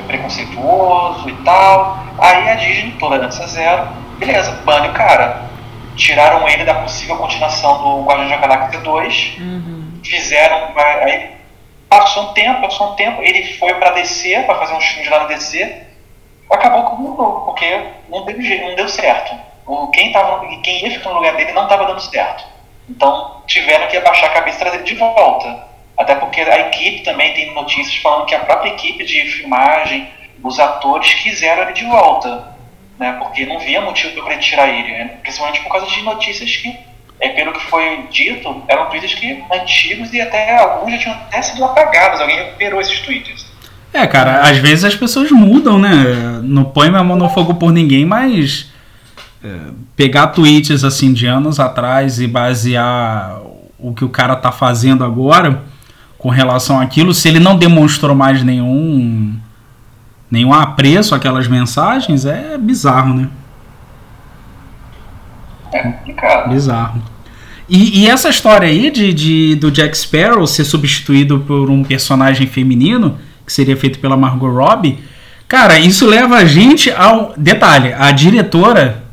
[0.05, 2.03] preconceituoso e tal.
[2.19, 5.49] Aí a Disney, tolerância zero, beleza, bane o cara.
[5.95, 9.37] Tiraram ele da possível continuação do Guardiões da Galáxia 2,
[10.03, 10.71] fizeram.
[10.77, 11.31] Aí
[11.89, 15.23] passou um tempo, passou um tempo, ele foi pra DC, pra fazer uns filmes lá
[15.23, 15.83] no DC,
[16.49, 19.35] acabou que mudou, porque não deu, não deu certo.
[19.65, 22.43] O, quem, tava, quem ia ficar no lugar dele não estava dando certo.
[22.89, 25.67] Então tiveram que abaixar a cabeça e trazer ele de volta.
[25.99, 30.07] Até porque a equipe também tem notícias falando que a própria equipe de filmagem,
[30.41, 32.57] os atores quiseram ele de volta.
[32.97, 36.77] Né, porque não via motivo para tirar ele, né, principalmente por causa de notícias que,
[37.21, 41.41] é, pelo que foi dito, eram tweets que, antigos e até alguns já tinham até
[41.41, 42.19] sido apagados.
[42.19, 43.45] Alguém recuperou esses tweets.
[43.93, 46.41] É, cara, às vezes as pessoas mudam, né?
[46.43, 48.69] Não põe minha mão no fogo por ninguém, mas
[49.41, 49.47] é,
[49.95, 53.41] pegar tweets assim de anos atrás e basear
[53.77, 55.68] o que o cara tá fazendo agora
[56.19, 59.35] com relação àquilo, se ele não demonstrou mais nenhum
[60.29, 63.29] nenhum apreço àquelas mensagens, é bizarro, né?
[65.73, 66.49] É complicado.
[66.49, 67.01] Bizarro.
[67.67, 72.45] E, e essa história aí de, de, do Jack Sparrow ser substituído por um personagem
[72.45, 74.99] feminino, que seria feito pela Margot Robbie,
[75.47, 77.33] cara, isso leva a gente ao.
[77.37, 79.03] Detalhe, a diretora,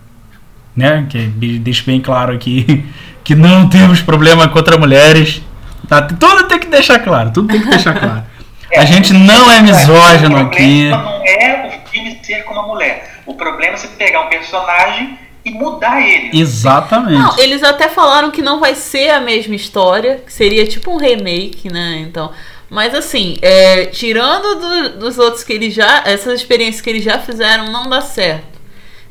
[0.74, 1.18] né, que
[1.58, 2.84] deixa bem claro aqui
[3.22, 5.42] que não temos problema contra mulheres.
[5.88, 8.24] Tá, tudo tem que deixar claro, tudo tem que deixar claro.
[8.68, 10.88] É, a gente não é misógino aqui.
[10.88, 13.20] O problema não é o filme ser com uma mulher.
[13.24, 16.36] O problema é você pegar um personagem e mudar ele.
[16.36, 17.16] Exatamente.
[17.16, 20.96] Não, eles até falaram que não vai ser a mesma história, que seria tipo um
[20.96, 21.98] remake, né?
[22.00, 22.32] Então,
[22.68, 27.20] mas assim, é, tirando do, dos outros que eles já, essas experiências que eles já
[27.20, 28.55] fizeram, não dá certo.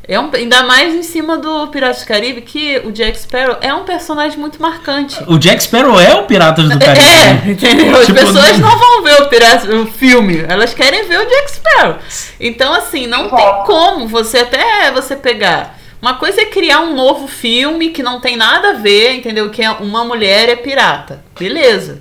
[0.08, 3.74] É um, ainda mais em cima do Piratas do Caribe, que o Jack Sparrow é
[3.74, 5.18] um personagem muito marcante.
[5.28, 7.06] O Jack Sparrow é o Piratas do Caribe.
[7.06, 7.98] É, entendeu?
[7.98, 11.52] As tipo, pessoas não vão ver o, pirata, o filme, elas querem ver o Jack
[11.52, 11.96] Sparrow.
[12.40, 17.28] Então, assim, não tem como você até você pegar uma coisa é criar um novo
[17.28, 19.50] filme que não tem nada a ver, entendeu?
[19.50, 21.24] Que é uma mulher é pirata.
[21.40, 22.00] Beleza.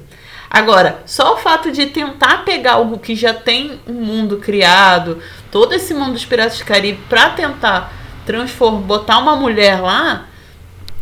[0.51, 5.23] Agora, só o fato de tentar pegar algo que já tem um mundo criado,
[5.55, 7.93] todo esse mundo dos Piratas do Caribe, pra tentar
[8.27, 10.25] transformar, botar uma mulher lá,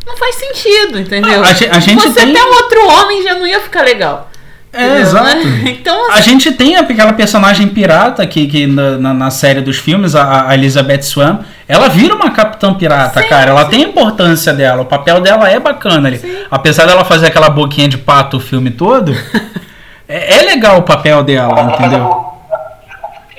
[0.05, 1.43] não faz sentido, entendeu?
[1.43, 2.29] A, a gente Você tem...
[2.29, 4.29] até um outro homem já não ia ficar legal.
[4.71, 5.39] É, exato.
[5.65, 6.19] Então, assim...
[6.19, 10.53] A gente tem aquela personagem pirata que, que na, na série dos filmes, a, a,
[10.53, 13.49] Elizabeth Swan, ela vira uma capitã pirata, sim, cara.
[13.49, 13.71] Ela sim.
[13.71, 16.19] tem a importância dela, o papel dela é bacana ali.
[16.19, 16.37] Sim.
[16.51, 19.17] Apesar dela fazer aquela boquinha de pato o filme todo,
[20.07, 22.32] é, é, legal o papel dela, ela entendeu?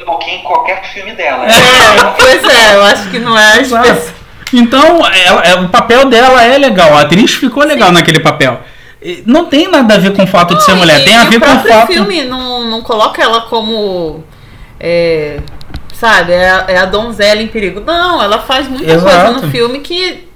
[0.05, 1.47] Boquinha em qualquer filme dela.
[1.47, 3.63] É, pois é, eu acho que não é
[4.53, 8.61] Então, ela, é, o papel dela é legal, a atriz ficou legal naquele papel.
[9.27, 11.39] Não tem nada a ver com o fato não, de ser mulher, tem a ver
[11.39, 11.85] com o fato.
[11.85, 14.25] O filme não, não coloca ela como.
[14.81, 15.41] É,
[15.93, 17.81] sabe, é a, é a donzela em perigo.
[17.81, 19.05] Não, ela faz muita Exato.
[19.05, 20.27] coisa no filme que,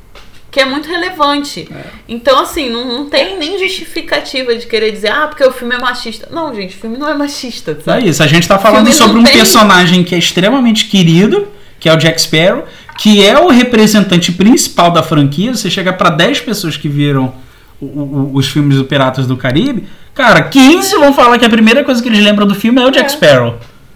[0.58, 1.68] que é muito relevante.
[1.72, 1.84] É.
[2.08, 5.78] Então, assim, não, não tem nem justificativa de querer dizer, ah, porque o filme é
[5.78, 6.28] machista.
[6.32, 7.78] Não, gente, o filme não é machista.
[7.80, 8.06] Sabe?
[8.06, 9.34] É isso, a gente tá falando sobre um tem...
[9.34, 11.46] personagem que é extremamente querido,
[11.78, 12.66] que é o Jack Sparrow,
[12.98, 15.54] que é o representante principal da franquia.
[15.54, 17.32] Você chega para 10 pessoas que viram
[17.80, 21.84] o, o, os filmes do Piratas do Caribe, cara, 15 vão falar que a primeira
[21.84, 23.08] coisa que eles lembram do filme é o Jack é.
[23.10, 23.54] Sparrow.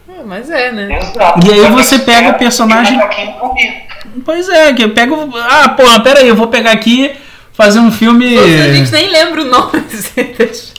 [0.08, 0.96] É, mas é, né?
[0.96, 1.44] Exato.
[1.44, 2.96] E aí você pega o personagem.
[4.24, 5.32] Pois é, que eu pego.
[5.36, 7.12] Ah, porra, pera aí, eu vou pegar aqui
[7.52, 8.34] fazer um filme.
[8.34, 9.72] Nossa, a gente nem lembra o nome.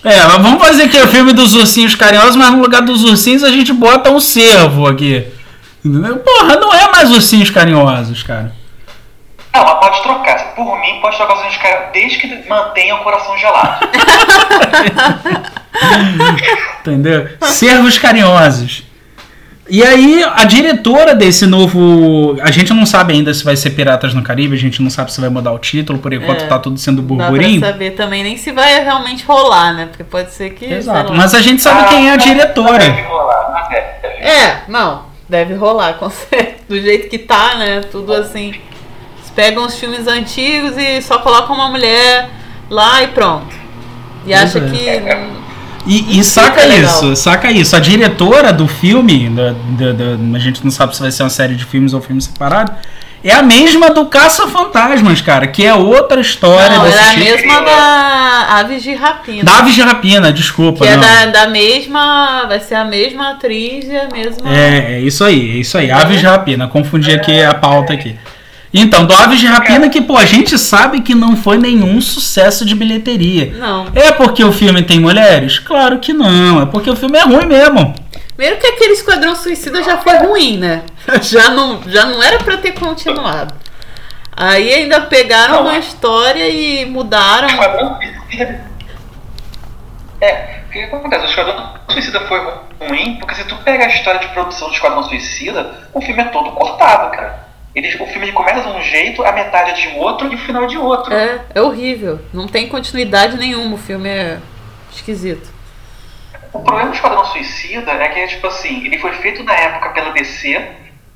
[0.04, 3.44] é, mas vamos fazer aqui o filme dos ursinhos carinhosos, mas no lugar dos ursinhos
[3.44, 5.28] a gente bota um cervo aqui.
[5.84, 8.54] Porra, não é mais ursinhos carinhosos, cara.
[9.54, 10.56] Não, mas pode trocar.
[10.56, 13.88] Por mim, pode trocar os caras desde que mantenha o coração gelado.
[16.82, 17.30] Entendeu?
[17.42, 18.84] Servos carinhosos.
[19.74, 22.38] E aí, a diretora desse novo.
[22.44, 25.12] A gente não sabe ainda se vai ser Piratas no Caribe, a gente não sabe
[25.12, 27.54] se vai mudar o título, por enquanto é, tá tudo sendo burburinho.
[27.54, 29.88] Não dá pra saber também nem se vai realmente rolar, né?
[29.88, 30.72] Porque pode ser que.
[30.72, 32.78] Exato, mas a gente sabe ah, quem é a diretora.
[32.78, 36.54] Deve rolar, é, é, não, deve rolar, com certeza.
[36.70, 37.82] Do jeito que tá, né?
[37.92, 38.54] Tudo assim
[39.36, 42.30] pegam os filmes antigos e só colocam uma mulher
[42.70, 43.56] lá e pronto.
[44.24, 44.70] E acha é.
[44.70, 45.43] que.
[45.86, 47.76] E, e saca isso, saca isso.
[47.76, 51.30] A diretora do filme, da, da, da, a gente não sabe se vai ser uma
[51.30, 52.74] série de filmes ou filme separado,
[53.24, 56.78] é a mesma do Caça-Fantasmas, cara, que é outra história.
[56.78, 57.20] Não, é a tipo.
[57.20, 59.44] mesma da Aves de Rapina.
[59.44, 60.86] Da Aves de Rapina, desculpa.
[60.86, 62.46] Que é é da, da mesma.
[62.48, 64.54] Vai ser a mesma atriz e a mesma.
[64.54, 65.90] É, é isso aí, é isso aí.
[65.90, 66.68] Aves de Rapina.
[66.68, 68.18] Confundi aqui a pauta aqui.
[68.74, 72.66] Então, do Aves de Rapina, que, pô, a gente sabe que não foi nenhum sucesso
[72.66, 73.54] de bilheteria.
[73.58, 73.88] Não.
[73.94, 75.60] É porque o filme tem mulheres?
[75.60, 76.64] Claro que não.
[76.64, 77.94] É porque o filme é ruim mesmo.
[78.36, 80.82] Primeiro que aquele Esquadrão Suicida já foi ruim, né?
[81.22, 83.54] Já não, já não era para ter continuado.
[84.36, 87.48] Aí ainda pegaram uma história e mudaram.
[87.48, 88.66] Esquadrão Suicida.
[90.20, 91.26] É, o que acontece?
[91.26, 92.40] O Esquadrão Suicida foi
[92.82, 96.26] ruim porque se tu pega a história de produção do Esquadrão Suicida, o filme é
[96.26, 97.48] todo cortado, cara.
[97.76, 100.66] Ele, o filme começa de um jeito, a metade é de outro e o final
[100.66, 101.12] é de outro.
[101.14, 102.20] É, é horrível.
[102.32, 103.76] Não tem continuidade nenhuma.
[103.76, 104.40] O filme é
[104.92, 105.52] esquisito.
[106.54, 110.12] O problema do Esquadrão Suicida é que, tipo assim, ele foi feito na época pela
[110.12, 110.56] DC,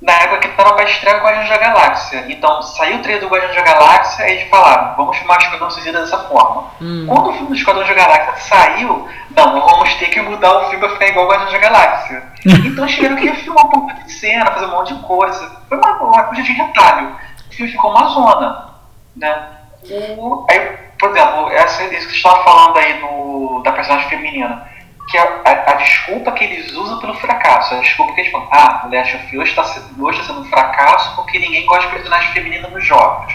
[0.02, 2.26] na época que estava para estrear o Guardiões da Galáxia.
[2.30, 5.70] Então, saiu o trailer do Guardiões da Galáxia e eles falaram, vamos filmar o Esquadrão
[5.72, 6.66] Suicida dessa forma.
[6.80, 7.06] Hum.
[7.08, 10.80] Quando o filme do Esquadrão da Galáxia saiu, não, vamos ter que mudar o filme
[10.80, 12.24] para ficar igual o Guardiões da Galáxia.
[12.46, 15.62] então, eles tiveram que filmar um pouco de cena, fazer um monte de coisa.
[15.68, 17.16] Foi uma, uma coisa de retalho.
[17.50, 18.70] O filme ficou uma zona,
[19.16, 19.48] né?
[19.90, 24.77] O, aí, por exemplo, essa, isso que você estava falando aí do, da personagem feminina
[25.08, 28.50] que a, a, a, desculpa que eles usam pelo fracasso, a desculpa que eles falam,
[28.52, 31.88] ah, o Last of Us está sendo, hoje está sendo um fracasso porque ninguém gosta
[31.88, 33.34] de personagem feminina nos jogos.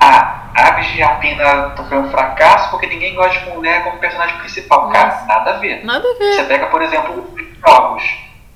[0.00, 4.36] Ah, a de a Pina foi um fracasso porque ninguém gosta de mulher como personagem
[4.38, 4.90] principal.
[4.90, 5.26] Cara, Nossa.
[5.26, 5.84] nada a ver.
[5.84, 6.34] Nada a ver.
[6.34, 8.02] Você pega, por exemplo, os jogos.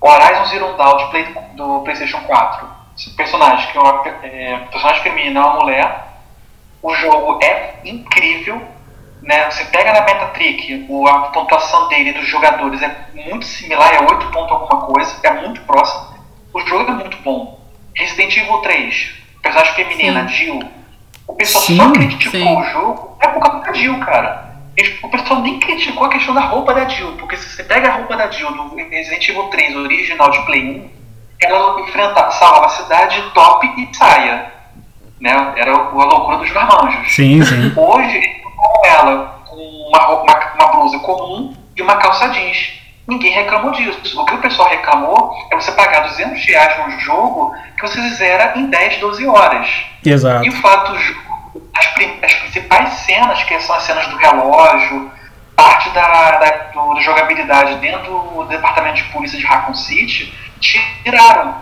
[0.01, 2.69] Horizon Zero Dawn de Play- do PlayStation 4.
[2.99, 6.07] Esse personagem, que é uma é, personagem feminina, é uma mulher.
[6.83, 8.61] O jogo é incrível.
[9.27, 9.51] Né?
[9.51, 14.53] Você pega na Metatrick, a pontuação dele dos jogadores é muito similar, é 8 pontos
[14.53, 16.17] alguma coisa, é muito próximo.
[16.55, 17.61] O jogo é muito bom.
[17.97, 20.63] Resident Evil 3, personagem feminina, Jill.
[21.27, 22.57] O pessoal Sim, só criticou sim.
[22.57, 24.47] o jogo é por causa da Jill, cara.
[25.03, 27.97] O pessoal nem criticou a questão da roupa da Jill, porque se você pega a
[27.97, 30.91] roupa da Jill do Resident Evil 3 original de Play 1,
[31.41, 34.53] ela enfrenta, salva a cidade top e saia.
[35.21, 35.55] Né?
[35.57, 37.13] Era a loucura dos marmanjos.
[37.13, 37.73] Sim, sim.
[37.75, 42.73] Hoje, com ela com uma, uma, uma blusa comum e uma calça jeans.
[43.07, 44.21] Ninguém reclamou disso.
[44.21, 48.53] O que o pessoal reclamou é você pagar 200 reais num jogo que você zera
[48.57, 49.69] em 10, 12 horas.
[50.05, 50.45] Exato.
[50.45, 51.87] E o fato, as,
[52.25, 55.11] as principais cenas, que são as cenas do relógio,
[55.55, 61.55] parte da, da, do- da jogabilidade dentro do departamento de polícia de Raccoon City, tiraram.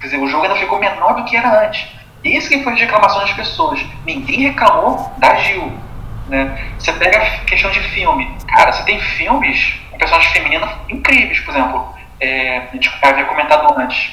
[0.00, 1.88] Quer dizer, o jogo ainda ficou menor do que era antes.
[2.22, 3.84] Isso que foi a reclamação das pessoas.
[4.04, 5.72] Ninguém reclamou da Gil.
[6.28, 6.72] Né?
[6.78, 8.36] Você pega a questão de filme.
[8.48, 11.94] Cara, você tem filmes com personagens femininas incríveis, por exemplo.
[12.20, 14.10] é, a gente havia comentado antes,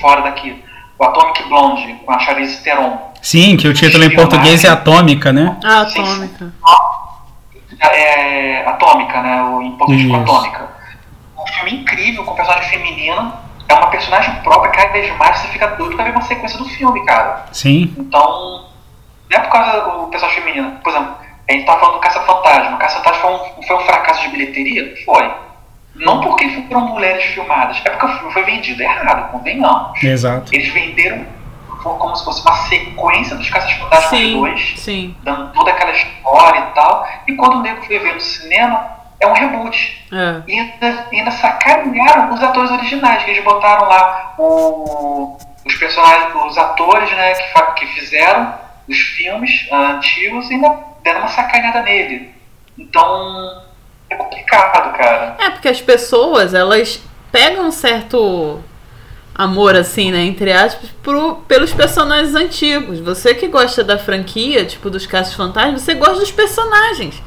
[0.00, 0.62] fora daqui.
[0.98, 3.12] O Atomic Blonde, com a Charlize Theron.
[3.20, 5.56] Sim, que o título em português é Atômica, né?
[5.64, 6.52] Ah, atômica.
[7.80, 9.42] é, Atômica, né?
[9.42, 10.14] O, em português.
[10.14, 10.68] Atômica.
[11.38, 13.34] Um filme incrível com personagem feminina.
[13.68, 16.64] É uma personagem própria, cada vez mais você fica doido pra ver uma sequência do
[16.66, 17.46] filme, cara.
[17.52, 17.92] Sim.
[17.98, 18.66] Então,
[19.28, 20.70] não é por causa do personagem feminino.
[20.84, 21.16] Por exemplo,
[21.48, 22.76] a gente tava falando do Caça-Fantasma.
[22.78, 24.94] Caça-Fantasma foi um, foi um fracasso de bilheteria?
[25.04, 25.30] Foi.
[25.94, 30.02] Não porque foram mulheres filmadas, é porque o filme foi vendido errado, convenhamos.
[30.02, 30.54] Exato.
[30.54, 31.24] Eles venderam
[31.82, 35.16] como se fosse uma sequência dos Caças-Fantasmas Sim, 2 sim.
[35.22, 37.08] dando toda aquela história e tal.
[37.28, 40.04] E quando o nego foi ver no cinema, é um reboot.
[40.12, 40.42] É.
[40.48, 46.58] E ainda, ainda sacanearam os atores originais, que eles botaram lá o- os personagens, os
[46.58, 48.52] atores né, que, que fizeram
[48.88, 52.34] os filmes ah, antigos e ainda deram uma sacaneada nele.
[52.76, 53.62] Então
[54.10, 55.36] é complicado, cara.
[55.38, 58.60] É, porque as pessoas, elas pegam um certo
[59.32, 62.98] amor, assim, né, entre aspas, pro, pelos personagens antigos.
[62.98, 67.22] Você que gosta da franquia, tipo, dos Casos Fantasmas, você gosta dos personagens.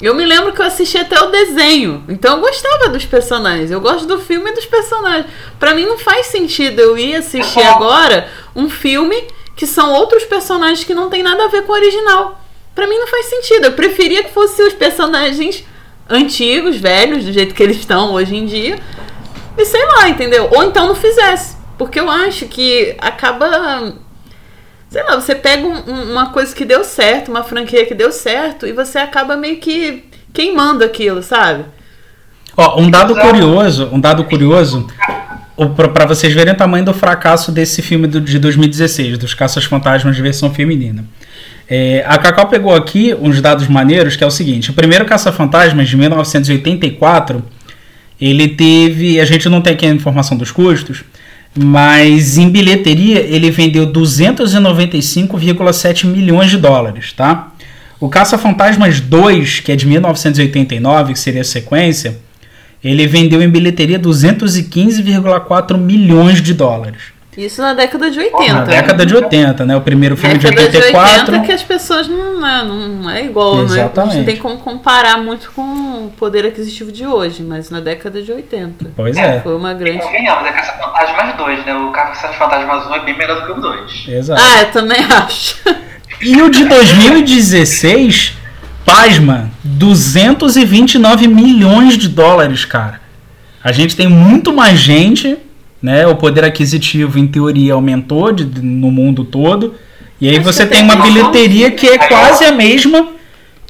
[0.00, 3.70] Eu me lembro que eu assisti até o desenho, então eu gostava dos personagens.
[3.70, 5.26] Eu gosto do filme e dos personagens.
[5.58, 10.84] Pra mim não faz sentido eu ir assistir agora um filme que são outros personagens
[10.84, 12.39] que não tem nada a ver com o original.
[12.74, 13.66] Pra mim não faz sentido.
[13.66, 15.64] Eu preferia que fossem os personagens
[16.08, 18.78] antigos, velhos, do jeito que eles estão hoje em dia.
[19.56, 20.48] E sei lá, entendeu?
[20.52, 21.56] Ou então não fizesse.
[21.76, 23.94] Porque eu acho que acaba.
[24.88, 28.10] Sei lá, você pega um- um- uma coisa que deu certo, uma franquia que deu
[28.10, 31.64] certo, e você acaba meio que queimando aquilo, sabe?
[32.56, 34.86] Ó, um dado curioso, um dado curioso,
[35.92, 40.16] para vocês verem o tamanho do fracasso desse filme do- de 2016, dos Caças Fantasmas
[40.16, 41.04] de versão feminina.
[41.72, 45.88] É, a Cacau pegou aqui uns dados maneiros, que é o seguinte: o primeiro Caça-Fantasmas
[45.88, 47.44] de 1984,
[48.20, 51.04] ele teve, a gente não tem aqui a informação dos custos,
[51.56, 57.52] mas em bilheteria ele vendeu 295,7 milhões de dólares, tá?
[58.00, 62.18] O Caça-Fantasmas 2, que é de 1989, que seria a sequência,
[62.82, 67.19] ele vendeu em bilheteria 215,4 milhões de dólares.
[67.44, 68.52] Isso na década de 80.
[68.52, 69.76] Na década de 80, né?
[69.76, 71.32] O primeiro filme de Década de 84.
[71.32, 73.62] 80 que as pessoas não, né, não é igual, né?
[73.62, 74.12] A Exatamente.
[74.14, 78.22] gente não tem como comparar muito com o poder aquisitivo de hoje, mas na década
[78.22, 78.90] de 80.
[78.94, 80.00] Pois é, Foi uma grande.
[80.02, 81.74] convenhamos, é Caça Fantasmas 2, né?
[81.76, 84.08] O Caça Fantasmas 1 é bem melhor do que o 2.
[84.08, 84.42] exato.
[84.44, 85.56] Ah, eu também acho.
[86.20, 88.34] E o de 2016,
[88.84, 93.00] pasma, 229 milhões de dólares, cara.
[93.62, 95.38] A gente tem muito mais gente,
[95.82, 96.06] né?
[96.06, 99.74] O poder aquisitivo, em teoria, aumentou de- no mundo todo.
[100.20, 103.08] E aí Acho você tem tem uma bilheteria que é quase a mesma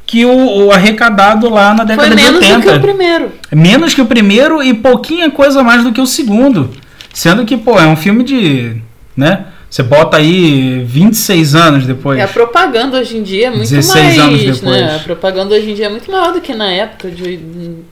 [0.04, 2.56] que o, o arrecadado lá na década Foi de menos 80.
[2.58, 3.32] do que o primeiro.
[3.52, 6.70] Menos que o primeiro e pouquinha coisa mais do que o segundo.
[7.12, 8.76] Sendo que, pô, é um filme de.
[9.16, 9.46] né?
[9.70, 12.18] Você bota aí 26 anos depois.
[12.18, 14.18] E a propaganda hoje em dia é muito 16 mais.
[14.18, 14.62] anos depois.
[14.82, 14.96] Né?
[14.96, 17.82] A propaganda hoje em dia é muito maior do que na época de hum,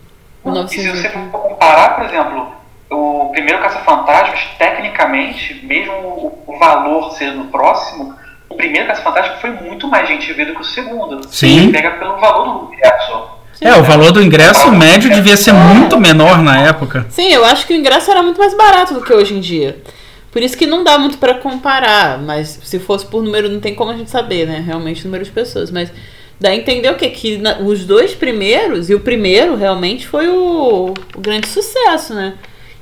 [0.44, 1.30] E se você 1980.
[1.30, 2.48] for comparar, por exemplo,
[2.90, 8.14] o primeiro Caça-Fantasmas, tecnicamente, mesmo o, o valor sendo próximo,
[8.48, 11.20] o primeiro Caça-Fantasmas foi muito mais gente ver do que o segundo.
[11.28, 11.66] Sim.
[11.66, 13.38] Você pega pelo valor do ingresso.
[13.60, 17.06] É, o valor do ingresso médio devia ser muito menor na época.
[17.10, 19.82] Sim, eu acho que o ingresso era muito mais barato do que hoje em dia.
[20.30, 23.74] Por isso que não dá muito pra comparar, mas se fosse por número, não tem
[23.74, 24.62] como a gente saber, né?
[24.64, 25.70] Realmente número de pessoas.
[25.72, 25.90] Mas
[26.38, 27.08] dá a entender o quê?
[27.08, 32.34] Que na- os dois primeiros, e o primeiro realmente foi o, o grande sucesso, né?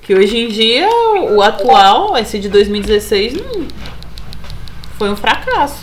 [0.06, 0.88] Que hoje em dia,
[1.32, 3.66] o atual, esse de 2016, não,
[4.96, 5.82] foi um fracasso.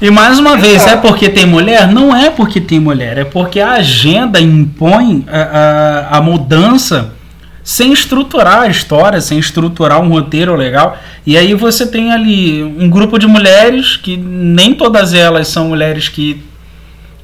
[0.00, 1.88] E mais uma vez, é porque tem mulher?
[1.88, 7.14] Não é porque tem mulher, é porque a agenda impõe a, a, a mudança
[7.62, 10.96] sem estruturar a história, sem estruturar um roteiro legal.
[11.26, 16.08] E aí você tem ali um grupo de mulheres que nem todas elas são mulheres
[16.08, 16.42] que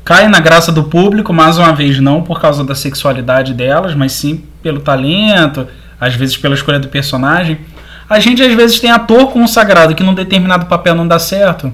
[0.05, 4.13] caem na graça do público, mais uma vez não por causa da sexualidade delas, mas
[4.13, 5.67] sim pelo talento,
[6.01, 7.59] às vezes pela escolha do personagem.
[8.09, 11.73] A gente às vezes tem ator consagrado que num determinado papel não dá certo.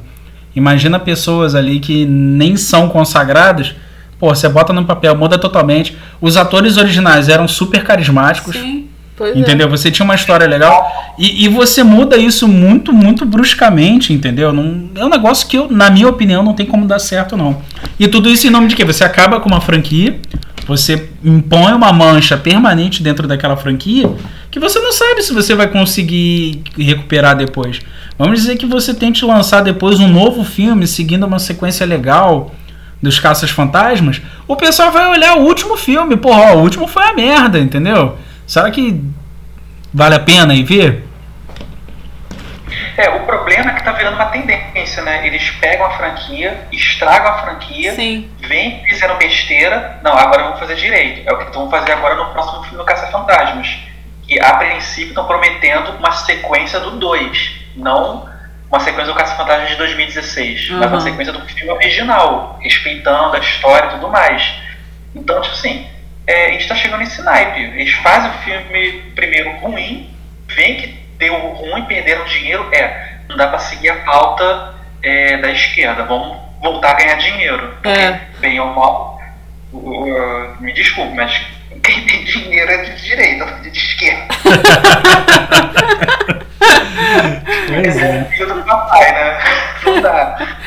[0.55, 3.75] Imagina pessoas ali que nem são consagradas.
[4.19, 5.97] Pô, você bota no papel, muda totalmente.
[6.21, 8.57] Os atores originais eram super carismáticos.
[8.57, 8.88] Sim,
[9.19, 9.39] pois é.
[9.39, 9.69] Entendeu?
[9.69, 14.53] Você tinha uma história legal e, e você muda isso muito, muito bruscamente, entendeu?
[14.53, 17.61] Não, é um negócio que, eu, na minha opinião, não tem como dar certo, não.
[17.99, 18.85] E tudo isso em nome de quê?
[18.85, 20.19] Você acaba com uma franquia,
[20.67, 24.09] você impõe uma mancha permanente dentro daquela franquia
[24.51, 27.81] que você não sabe se você vai conseguir recuperar depois.
[28.19, 32.55] Vamos dizer que você tente lançar depois um novo filme seguindo uma sequência legal
[33.03, 37.15] dos Caças Fantasmas, o pessoal vai olhar o último filme, porra, o último foi a
[37.15, 38.17] merda, entendeu?
[38.49, 39.01] Será que
[39.93, 41.05] vale a pena ir ver?
[42.97, 45.25] É, o problema é que tá virando uma tendência, né?
[45.27, 48.29] Eles pegam a franquia, estragam a franquia, Sim.
[48.41, 50.01] vem fizeram besteira.
[50.03, 51.29] Não, agora vamos fazer direito.
[51.29, 53.79] É o que vão fazer agora no próximo filme do Caça-Fantasmas.
[54.27, 57.51] Que a princípio estão prometendo uma sequência do 2.
[57.77, 58.27] Não
[58.71, 60.89] uma sequência do Caça-Fantasmas de 2016, mas Uhum.
[60.89, 64.43] uma sequência do filme original, respeitando a história e tudo mais.
[65.15, 65.87] Então, tipo assim,
[66.29, 67.61] é, a gente tá chegando nesse naipe.
[67.61, 70.15] Eles fazem o filme primeiro ruim,
[70.49, 70.87] vem que
[71.19, 72.69] deu ruim, perderam dinheiro.
[72.73, 76.05] É, não dá pra seguir a pauta é, da esquerda.
[76.05, 77.77] Vamos voltar a ganhar dinheiro.
[77.85, 78.19] É.
[78.41, 79.21] Bem ou mal,
[79.73, 81.33] o- o- me desculpe, mas
[81.83, 84.27] quem tem dinheiro é de direita, não é de esquerda.
[87.69, 89.39] Pois é filho do papai, né?
[89.85, 90.58] Não dá.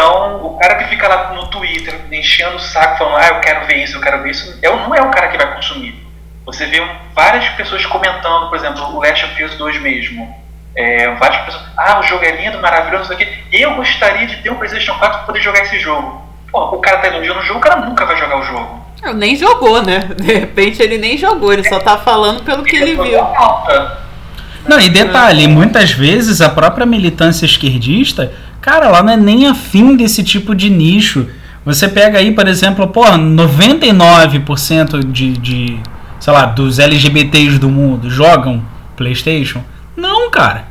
[0.00, 3.66] Então, o cara que fica lá no Twitter enchendo o saco, falando, ah, eu quero
[3.66, 5.94] ver isso, eu quero ver isso, é, o- não é o cara que vai consumir.
[6.46, 6.82] Você vê
[7.14, 10.34] várias pessoas comentando, por exemplo, o Last of Us 2 mesmo.
[10.74, 13.28] É, várias pessoas, ah, o jogo é lindo, maravilhoso, isso aqui.
[13.52, 16.22] Eu gostaria de ter um PlayStation 4 para poder jogar esse jogo.
[16.50, 18.80] Pô, o cara tá elogiando o jogo, o cara nunca vai jogar o jogo.
[19.02, 19.98] Ah, Nem jogou, né?
[20.16, 23.20] De repente ele nem jogou, ele só tá falando pelo que ele viu.
[24.66, 29.96] Não, e detalhe, muitas vezes a própria militância esquerdista, cara, ela não é nem afim
[29.96, 31.26] desse tipo de nicho.
[31.64, 35.78] Você pega aí, por exemplo, pô, 99% de, de,
[36.18, 38.62] sei lá, dos LGBTs do mundo jogam
[38.96, 39.62] PlayStation?
[39.96, 40.68] Não, cara.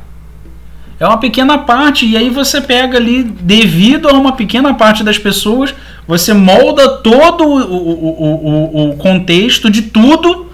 [0.98, 5.18] É uma pequena parte, e aí você pega ali, devido a uma pequena parte das
[5.18, 5.74] pessoas,
[6.06, 10.49] você molda todo o, o, o- o contexto de tudo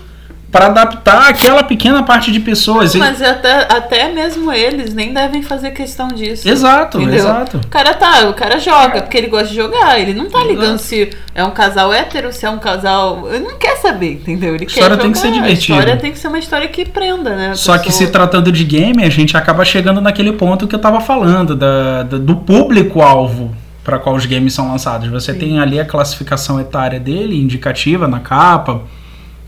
[0.56, 2.94] para adaptar aquela pequena parte de pessoas.
[2.94, 6.48] Mas até, até mesmo eles nem devem fazer questão disso.
[6.48, 7.18] Exato, Entendeu?
[7.18, 7.58] exato.
[7.58, 10.00] O cara tá, o cara joga, porque ele gosta de jogar.
[10.00, 10.82] Ele não tá ligando Exato.
[10.84, 13.28] se é um casal hétero, se é um casal.
[13.30, 14.54] Ele não quer saber, entendeu?
[14.54, 15.74] Ele história quer tem que ser divertida.
[15.74, 17.50] A história tem que ser uma história que prenda, né?
[17.50, 18.12] a Só que se pessoa.
[18.12, 22.16] tratando de game, a gente acaba chegando naquele ponto que eu tava falando, da, da-
[22.18, 23.54] do público-alvo
[23.84, 25.06] para qual os games são lançados.
[25.08, 28.80] Você tem ali a classificação etária dele, indicativa na capa,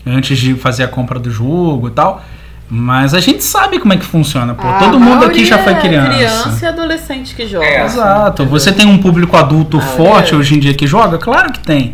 [0.05, 2.23] antes de fazer a compra do jogo e tal.
[2.71, 4.67] Mas a gente sabe como é que funciona, pô.
[4.67, 6.13] A Todo mundo aqui já foi é criança.
[6.13, 7.65] criança e adolescente que joga.
[7.65, 8.45] É, Exato.
[8.45, 10.37] Você tem um público adulto Ah, forte é.
[10.37, 11.17] hoje em dia que joga?
[11.17, 11.93] Claro que tem.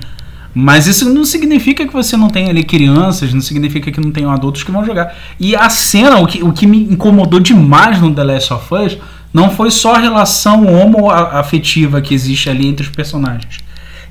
[0.54, 4.32] Mas isso não significa que você não tem ali crianças, não significa que não tenham
[4.32, 5.14] adultos que vão jogar.
[5.40, 8.98] E a cena, o que, o que me incomodou demais no The Last of Us,
[9.34, 13.58] não foi só a relação homoafetiva que existe ali entre os personagens.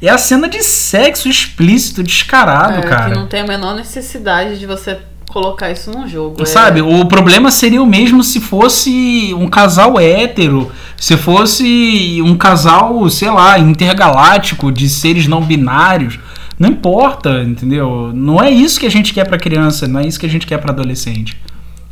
[0.02, 3.10] É a cena de sexo explícito, descarado, É, cara.
[3.10, 6.42] que não tem a menor necessidade de você colocar isso num jogo.
[6.42, 12.36] é- Sabe, o problema seria o mesmo se fosse um casal hétero, se fosse um
[12.36, 16.18] casal, sei lá, intergaláctico de seres não binários.
[16.58, 18.12] Não importa, entendeu?
[18.14, 20.46] Não é isso que a gente quer pra criança, não é isso que a gente
[20.46, 21.36] quer pra adolescente.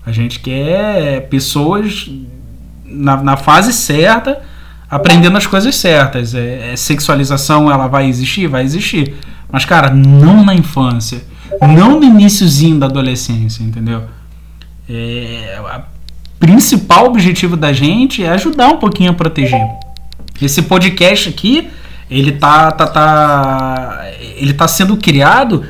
[0.06, 2.08] A gente quer pessoas
[2.84, 4.40] na, na fase certa,
[4.92, 6.34] aprendendo as coisas certas.
[6.34, 8.46] É, é sexualização, ela vai existir?
[8.46, 9.14] Vai existir.
[9.50, 11.24] Mas, cara, não na infância.
[11.62, 14.04] Não no iníciozinho da adolescência, entendeu?
[14.88, 15.80] É, a
[16.38, 19.66] principal objetivo da gente é ajudar um pouquinho a proteger.
[20.40, 21.68] Esse podcast aqui,
[22.10, 24.04] ele tá, tá, tá,
[24.36, 25.64] ele tá sendo criado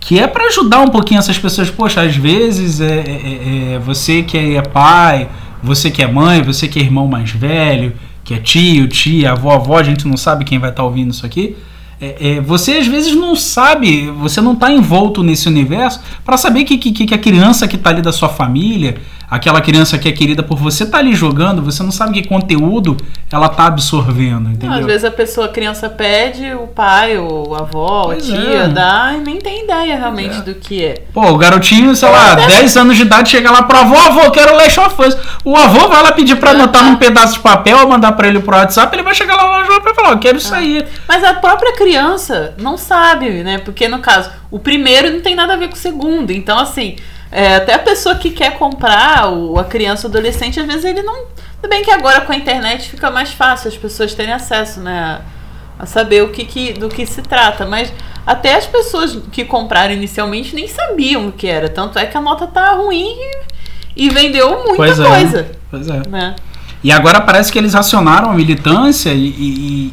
[0.00, 1.70] que é para ajudar um pouquinho essas pessoas.
[1.70, 5.28] Poxa, às vezes é, é, é, você que é pai,
[5.62, 7.92] você que é mãe, você que é irmão mais velho,
[8.24, 11.12] que é tio, tia, avó, avó, a gente não sabe quem vai estar tá ouvindo
[11.12, 11.56] isso aqui.
[12.00, 16.64] É, é, você às vezes não sabe, você não está envolto nesse universo para saber
[16.64, 18.96] que, que, que a criança que está ali da sua família,
[19.30, 22.96] aquela criança que é querida por você tá ali jogando, você não sabe que conteúdo
[23.30, 24.70] ela tá absorvendo, entendeu?
[24.70, 28.36] Não, às vezes a pessoa, a criança pede, o pai, ou a avó, pois a
[28.36, 28.68] tia é.
[28.68, 30.42] dá e nem tem ideia realmente é.
[30.42, 31.02] do que é.
[31.12, 32.46] Pô, o garotinho, sei lá, até...
[32.46, 35.16] 10 anos de idade chega lá pro avô, avô, quero Last of Us.
[35.44, 38.56] O avô vai lá pedir pra anotar num pedaço de papel mandar pra ele pro
[38.56, 40.58] WhatsApp, ele vai chegar lá no jogo e falar, eu quero isso ah.
[40.58, 40.84] aí.
[41.08, 43.58] Mas a própria criança não sabe, né?
[43.58, 46.30] Porque no caso, o primeiro não tem nada a ver com o segundo.
[46.30, 46.96] Então, assim,
[47.34, 51.02] é, até a pessoa que quer comprar, o, a criança, o adolescente, às vezes ele
[51.02, 51.24] não.
[51.60, 55.20] Tudo bem que agora com a internet fica mais fácil as pessoas terem acesso, né?
[55.76, 57.66] A saber o que, que, do que se trata.
[57.66, 57.92] Mas
[58.24, 61.68] até as pessoas que compraram inicialmente nem sabiam o que era.
[61.68, 63.16] Tanto é que a nota tá ruim
[63.96, 65.50] e, e vendeu muita pois é, coisa.
[65.72, 66.02] Pois é.
[66.08, 66.36] Né?
[66.84, 69.26] E agora parece que eles racionaram a militância e,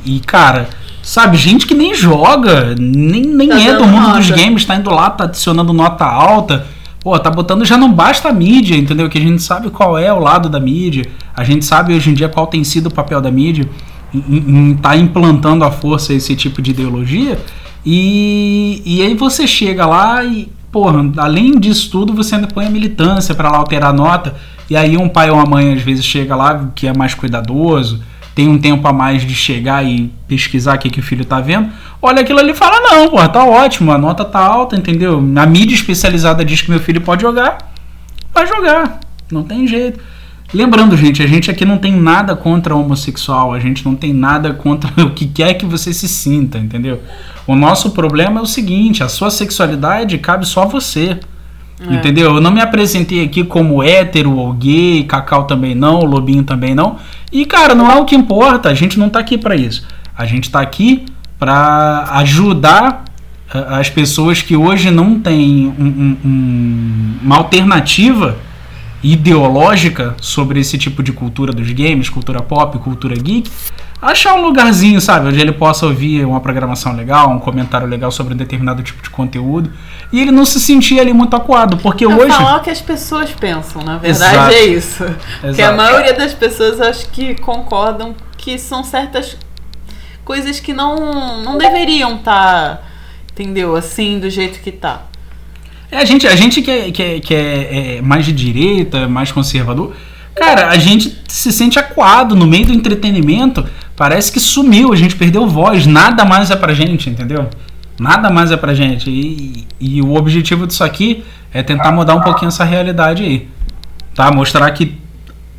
[0.05, 0.69] e, e cara.
[1.01, 4.19] Sabe, gente que nem joga, nem, nem tá é do mundo nota.
[4.19, 6.67] dos games, tá indo lá, tá adicionando nota alta.
[7.02, 9.10] Pô, tá botando já não basta a mídia, entendeu?
[9.10, 12.14] Que a gente sabe qual é o lado da mídia, a gente sabe hoje em
[12.14, 13.68] dia qual tem sido o papel da mídia
[14.14, 17.39] em estar tá implantando a força esse tipo de ideologia.
[17.84, 22.70] E, e aí você chega lá e, porra, além disso tudo, você ainda põe a
[22.70, 24.36] militância para lá alterar a nota.
[24.70, 28.02] E aí um pai ou uma mãe às vezes chega lá que é mais cuidadoso,
[28.34, 31.41] tem um tempo a mais de chegar e pesquisar o que, que o filho tá
[31.41, 31.69] vendo,
[32.01, 35.17] olha aquilo ali e fala, não, pô, tá ótimo, a nota tá alta, entendeu?
[35.36, 37.57] A mídia especializada diz que meu filho pode jogar,
[38.34, 38.99] vai jogar,
[39.32, 39.99] não tem jeito.
[40.53, 44.53] Lembrando, gente, a gente aqui não tem nada contra homossexual, a gente não tem nada
[44.53, 47.01] contra o que quer que você se sinta, entendeu?
[47.47, 51.19] O nosso problema é o seguinte, a sua sexualidade cabe só a você.
[51.89, 51.95] É.
[51.95, 52.36] Entendeu?
[52.36, 56.97] Eu não me apresentei aqui como hétero ou gay, Cacau também não, Lobinho também não.
[57.32, 59.86] E, cara, não é o que importa, a gente não tá aqui para isso.
[60.15, 61.05] A gente tá aqui
[61.39, 63.05] para ajudar
[63.53, 68.38] as pessoas que hoje não têm um, um, um, uma alternativa
[69.03, 73.49] ideológica sobre esse tipo de cultura dos games, cultura pop, cultura geek,
[74.02, 78.34] achar um lugarzinho, sabe, onde ele possa ouvir uma programação legal, um comentário legal sobre
[78.34, 79.72] um determinado tipo de conteúdo,
[80.12, 82.34] e ele não se sentir ali muito acuado, porque é hoje...
[82.34, 84.54] falar o que as pessoas pensam, na verdade Exato.
[84.54, 85.06] é isso.
[85.56, 89.38] Que a maioria das pessoas acho que concordam que são certas
[90.26, 92.82] coisas que não, não deveriam estar, tá,
[93.32, 95.04] entendeu, assim, do jeito que tá.
[95.91, 99.08] É, a gente, a gente que, é, que, é, que é, é mais de direita,
[99.08, 99.93] mais conservador,
[100.34, 103.68] cara, a gente se sente acuado no meio do entretenimento
[104.02, 107.47] parece que sumiu, a gente perdeu voz, nada mais é pra gente, entendeu?
[107.99, 109.12] Nada mais é pra gente.
[109.12, 111.24] E, e o objetivo disso aqui
[111.54, 113.47] é tentar mudar um pouquinho essa realidade aí.
[114.16, 114.32] Tá?
[114.32, 114.99] Mostrar que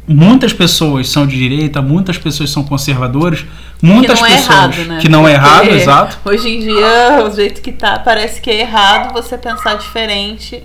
[0.09, 3.47] muitas pessoas são de direita, muitas pessoas são conservadores,
[3.80, 4.99] muitas que pessoas é errado, né?
[5.01, 6.18] que não é errado, exato.
[6.24, 10.61] Hoje em dia, o jeito que tá, parece que é errado você pensar diferente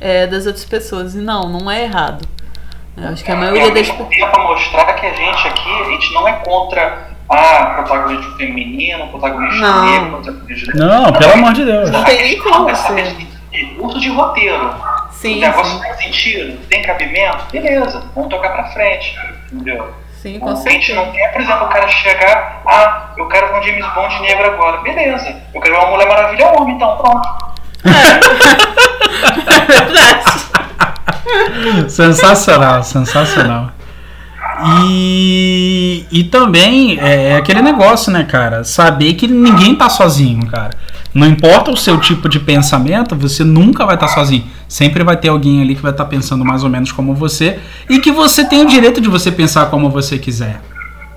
[0.00, 1.14] é, das outras pessoas.
[1.14, 2.26] E não, não é errado.
[2.96, 4.16] Eu acho que a maioria é, das pessoas.
[4.16, 9.60] para mostrar que a gente aqui, a gente não é contra ah, protagonista feminino, protagonista
[9.60, 9.90] não.
[9.90, 10.72] negro, protagonista.
[10.74, 11.90] Não, pelo amor de Deus.
[11.90, 13.16] Não tem nem como ser.
[13.78, 14.74] Uso de roteiro.
[15.10, 15.38] Sim.
[15.38, 15.80] O negócio sim.
[15.82, 19.14] tem sentido, tem cabimento, beleza, vamos tocar pra frente.
[19.52, 19.92] Entendeu?
[20.22, 20.68] Sim, com certeza.
[20.68, 24.20] A gente não quer, por exemplo, o cara chegar, ah, eu quero um James Bond
[24.20, 24.80] negro agora.
[24.82, 27.28] Beleza, eu quero uma Mulher Maravilha homem, então pronto.
[27.84, 27.90] É,
[29.50, 30.24] é verdade.
[31.90, 33.70] sensacional, sensacional.
[34.64, 38.64] E, e também é, é aquele negócio, né, cara?
[38.64, 40.70] Saber que ninguém tá sozinho, cara.
[41.12, 44.44] Não importa o seu tipo de pensamento, você nunca vai estar tá sozinho.
[44.68, 47.58] Sempre vai ter alguém ali que vai estar tá pensando mais ou menos como você
[47.88, 50.60] e que você tem o direito de você pensar como você quiser.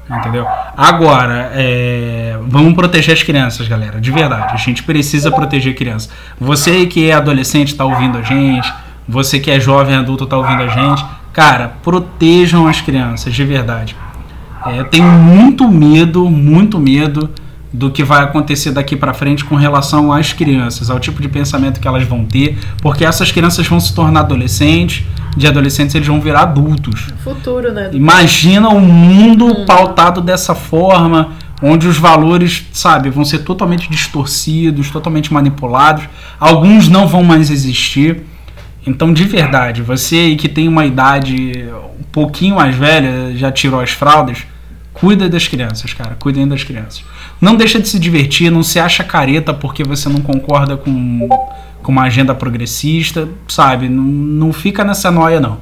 [0.10, 0.46] Entendeu?
[0.76, 4.02] Agora, é, vamos proteger as crianças, galera.
[4.02, 4.54] De verdade.
[4.54, 6.10] A gente precisa proteger crianças.
[6.40, 8.72] Você que é adolescente está ouvindo a gente.
[9.08, 13.96] Você que é jovem adulto está ouvindo a gente Cara, protejam as crianças, de verdade.
[14.66, 17.30] É, eu tenho muito medo, muito medo
[17.74, 21.80] do que vai acontecer daqui para frente com relação às crianças, ao tipo de pensamento
[21.80, 25.04] que elas vão ter, porque essas crianças vão se tornar adolescentes,
[25.36, 27.08] de adolescentes eles vão virar adultos.
[27.24, 27.90] Futuro, né?
[27.92, 29.66] Imagina um mundo hum.
[29.66, 31.32] pautado dessa forma,
[31.64, 36.04] onde os valores, sabe, vão ser totalmente distorcidos, totalmente manipulados.
[36.40, 38.24] Alguns não vão mais existir.
[38.86, 41.66] Então, de verdade, você que tem uma idade
[42.00, 44.46] um pouquinho mais velha, já tirou as fraldas,
[44.94, 46.16] cuida das crianças, cara.
[46.20, 47.04] Cuidem das crianças.
[47.42, 51.28] Não deixa de se divertir, não se acha careta porque você não concorda com,
[51.82, 53.90] com uma agenda progressista, sabe?
[53.90, 55.58] Não, não fica nessa noia, não.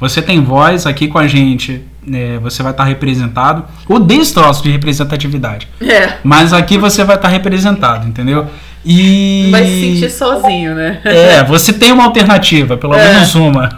[0.00, 3.64] Você tem voz aqui com a gente, é, você vai estar representado.
[3.88, 5.68] Odeio esse troço de representatividade.
[5.80, 6.18] É.
[6.22, 8.46] Mas aqui você vai estar representado, entendeu?
[8.84, 9.48] E.
[9.50, 11.00] Vai se sentir sozinho, né?
[11.04, 13.12] É, você tem uma alternativa, pelo É.
[13.12, 13.68] menos uma.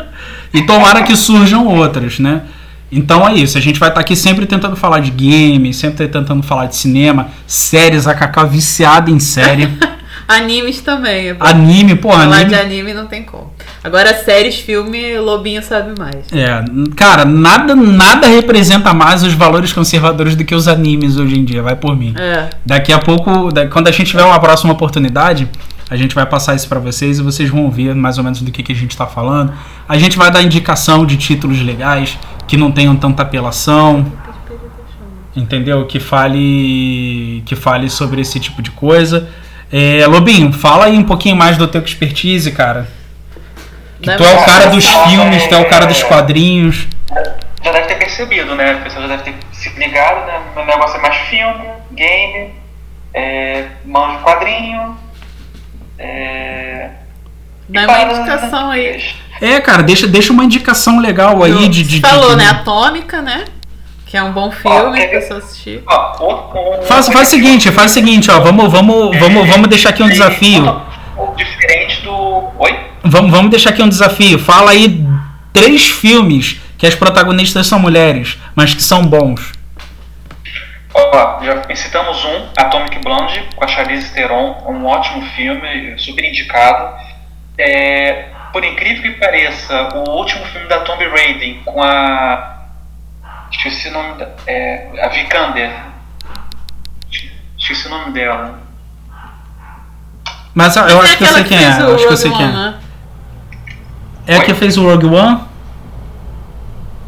[0.52, 2.42] e tomara que surjam outras, né?
[2.92, 6.42] Então é isso, a gente vai estar aqui sempre tentando falar de game, sempre tentando
[6.42, 9.68] falar de cinema, séries, a Cacau viciada em série,
[10.30, 11.30] Animes também.
[11.30, 12.50] é anime, pô, Falar anime.
[12.50, 13.52] de anime não tem como.
[13.82, 16.32] Agora, séries, filme, Lobinho sabe mais.
[16.32, 16.64] É,
[16.94, 21.62] cara, nada, nada representa mais os valores conservadores do que os animes hoje em dia,
[21.62, 22.14] vai por mim.
[22.16, 22.48] É.
[22.64, 25.48] Daqui a pouco, quando a gente tiver uma próxima oportunidade,
[25.90, 28.52] a gente vai passar isso pra vocês e vocês vão ouvir mais ou menos do
[28.52, 29.52] que, que a gente tá falando.
[29.88, 32.16] A gente vai dar indicação de títulos legais
[32.46, 34.06] que não tenham tanta apelação,
[35.34, 35.84] entendeu?
[35.86, 39.28] Que fale que fale sobre esse tipo de coisa.
[39.72, 42.88] É, Lobinho, fala aí um pouquinho mais do teu expertise, cara.
[44.02, 46.04] Que tu é o cara dos filmes, tu é o cara dos é.
[46.04, 46.86] quadrinhos.
[47.62, 48.74] Já deve ter percebido, né?
[48.76, 50.40] O pessoal já deve ter se ligado, né?
[50.56, 52.54] Meu negócio é mais filme, game,
[53.12, 54.96] é, mão de quadrinho.
[55.98, 56.88] É,
[57.68, 59.04] Dá e uma indicação aí.
[59.40, 62.48] É, cara, deixa, deixa uma indicação legal aí de, de, de- Falou, de- né?
[62.48, 63.44] Atômica, né?
[64.10, 65.22] Que é um bom filme pra ver?
[65.22, 65.82] você assistir.
[65.86, 69.90] Ó, outro- Faz, faz o seguinte, faz o seguinte, ó, vamos, vamos, vamos, vamos deixar
[69.90, 70.82] aqui um desafio.
[71.36, 72.48] Diferente do.
[72.58, 72.80] Oi?
[73.04, 74.38] Vamos, vamos deixar aqui um desafio.
[74.38, 75.06] Fala aí
[75.52, 79.52] três filmes que as protagonistas são mulheres, mas que são bons.
[80.92, 86.94] Ó, já citamos um, Atomic Blonde, com a Charlize Theron, um ótimo filme, super indicado.
[87.56, 92.56] É, por incrível que pareça, o último filme da Tomb Raider com a.
[93.50, 94.28] Esqueci o nome da.
[94.46, 95.70] É, a Vikander.
[97.58, 98.60] Esqueci o nome dela.
[100.54, 101.60] Mas eu, eu acho que eu sei quem é.
[101.60, 102.48] fez eu o Acho que eu sei quem é.
[102.48, 102.80] né?
[104.26, 105.40] É a que fez o Rogue One?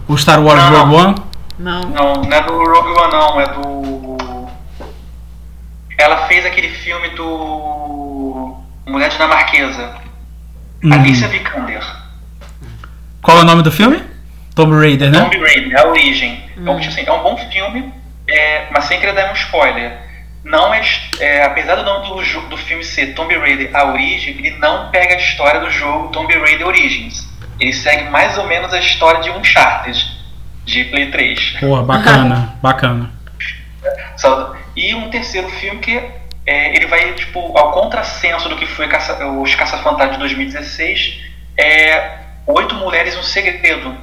[0.08, 0.84] O Star Wars Não.
[0.84, 1.14] Rogue One?
[1.58, 1.80] Não.
[1.82, 4.48] Não, não é do Rogue One, não, é do.
[5.98, 8.56] Ela fez aquele filme do.
[8.86, 9.94] Mulher dinamarquesa.
[10.82, 10.92] Uhum.
[10.92, 11.84] Alicia Vikander.
[13.22, 14.02] Qual é o nome do filme?
[14.54, 15.18] Tomb Raider, né?
[15.20, 16.44] Tomb Raider, a origem.
[16.56, 17.92] É, um, tipo assim, é um bom filme,
[18.28, 19.92] é, mas sem querer dar um spoiler.
[20.44, 20.82] Não é,
[21.20, 25.14] é, apesar do nome do, do filme ser Tomb Raider, a origem, ele não pega
[25.14, 27.28] a história do jogo Tomb Raider Origins.
[27.60, 30.04] Ele segue mais ou menos a história de Uncharted,
[30.64, 31.58] de Play 3.
[31.60, 33.10] Porra, bacana, bacana.
[34.16, 35.96] Só- E um terceiro filme que
[36.46, 41.20] é, ele vai tipo ao contrassenso do que foi Caça- os Caça-Fantasmas de 2016,
[41.56, 43.94] é Oito Mulheres e um Segredo,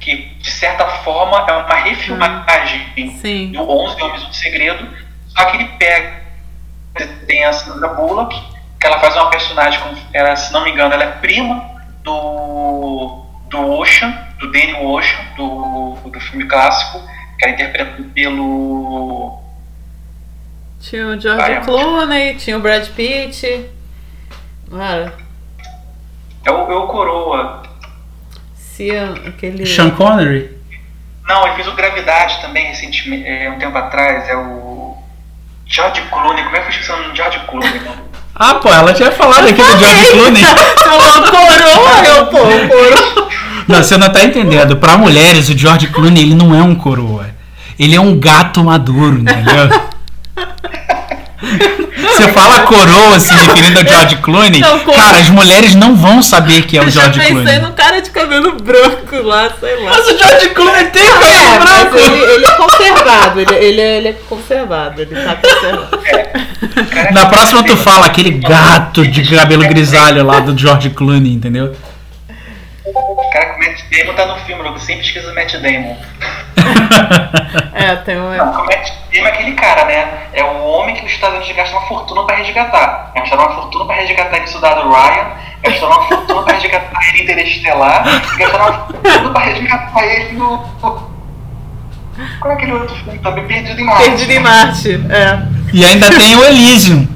[0.00, 3.52] que de certa forma é uma refilmagem Sim.
[3.52, 4.88] do 11 Homens um Segredo,
[5.28, 6.26] só que ele pega
[7.26, 8.34] tem a Sandra Bullock,
[8.80, 11.62] que ela faz uma personagem, com, ela, se não me engano, ela é prima
[12.02, 17.00] do do Ocean, do Danny Ocean, do, do filme clássico,
[17.38, 19.40] que era interpretado pelo
[20.80, 21.60] Tinha o George Ah.
[21.60, 23.66] Clooney, tinha o Brad Pitt.
[24.70, 25.14] Cara,
[26.44, 27.62] É o, é o Coroa.
[28.76, 28.90] Se
[29.26, 29.64] aquele.
[29.66, 30.50] Sean Connery?
[31.26, 34.28] Não, ele fez o Gravidade também recentemente, é, um tempo atrás.
[34.28, 34.96] É o
[35.64, 36.44] George Clooney.
[36.44, 37.80] Como é que eu esqueci o nome do George Clooney?
[37.80, 38.06] mano?
[38.38, 40.42] Ah, pô, ela tinha falado aqui do George Clooney.
[40.76, 43.28] Falou coroa, eu, pô, coroa.
[43.66, 44.76] Não, você não tá entendendo.
[44.76, 47.30] Pra mulheres, o George Clooney, ele não é um coroa.
[47.78, 49.70] Ele é um gato maduro, entendeu?
[52.16, 56.62] Você fala coroa se referindo ao George Clooney, Não, cara, as mulheres não vão saber
[56.62, 57.58] que é o Eu já George pensei Clooney.
[57.60, 59.90] num cara de cabelo branco lá, sei lá.
[59.90, 61.96] Mas o George Clooney tem É, cabelo mas branco.
[61.98, 65.98] ele, ele é conservado, ele, ele, é, ele é conservado, ele tá conservado.
[66.90, 71.74] Cara, Na próxima tu fala aquele gato de cabelo grisalho lá do George Clooney, entendeu?
[73.32, 75.96] Cara, o Matt Damon tá no filme, eu sempre esqueço do Matt Damon.
[77.72, 78.34] É, tem um.
[78.34, 80.08] Não, o Matt Damon é aquele cara, né?
[80.32, 83.12] É o homem que os Estados Unidos gastam uma fortuna pra resgatar.
[83.14, 85.26] Gastaram uma fortuna pra resgatar ele soldado Ryan,
[85.62, 88.04] gastaram uma fortuna pra resgatar ele Interestelar,
[88.38, 90.58] gastaram uma fortuna pra resgatar ele no.
[92.40, 93.46] Qual é aquele outro filme também?
[93.46, 94.04] Perdido em Marte.
[94.04, 95.04] Perdido em Marte.
[95.10, 95.38] É.
[95.72, 97.06] E ainda tem o Elysium.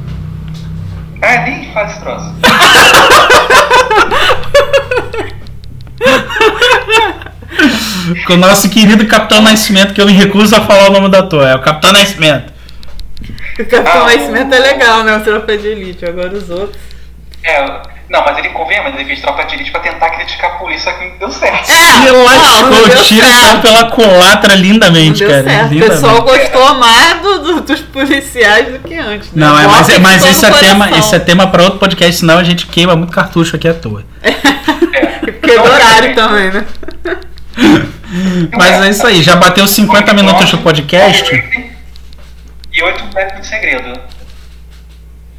[1.23, 2.35] Ah, nem faz esse troço.
[8.27, 11.19] Com o nosso querido Capitão Nascimento, que eu me recuso a falar o nome da
[11.21, 11.47] ator.
[11.47, 12.53] É o Capitão Nascimento.
[13.59, 15.17] O Capitão Ah, Nascimento é legal, né?
[15.17, 16.05] O Tropa de Elite.
[16.07, 16.79] Agora os outros.
[17.43, 17.63] É,
[18.11, 20.91] Não, mas ele convém, mas ele fez tropa de elite pra tentar criticar a polícia,
[20.93, 21.65] só que não deu certo.
[21.65, 25.43] Se não, não lascou, deu o tiro saiu pela culatra Não lindamente, deu cara.
[25.45, 25.67] certo.
[25.71, 25.91] O lindamente.
[26.01, 29.33] pessoal gostou mais do- do- dos policiais do que antes.
[29.33, 29.47] né?
[29.47, 32.39] Não, é, mas, Bota mas esse, é tema, esse é tema pra outro podcast, senão
[32.39, 34.05] a gente queima muito cartucho aqui à toa.
[35.21, 36.65] Porque é do horário também, né?
[38.57, 41.33] Mas é isso aí, já bateu 50 minutos de podcast.
[42.73, 44.01] E oito mulheres em segredo.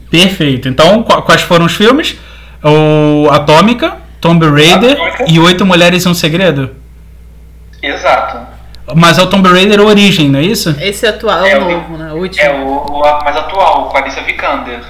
[0.09, 0.67] Perfeito.
[0.67, 2.15] Então, qu- quais foram os filmes?
[2.63, 5.25] O Atômica, Tomb Raider Atômica.
[5.27, 6.75] e Oito Mulheres e um Segredo?
[7.81, 8.39] Exato.
[8.95, 10.75] Mas é o Tomb Raider Origem, não é isso?
[10.79, 12.11] Esse atual é É o novo, né?
[12.11, 12.43] O último.
[12.43, 14.81] É o, o mais atual, com a Alicia Vikander.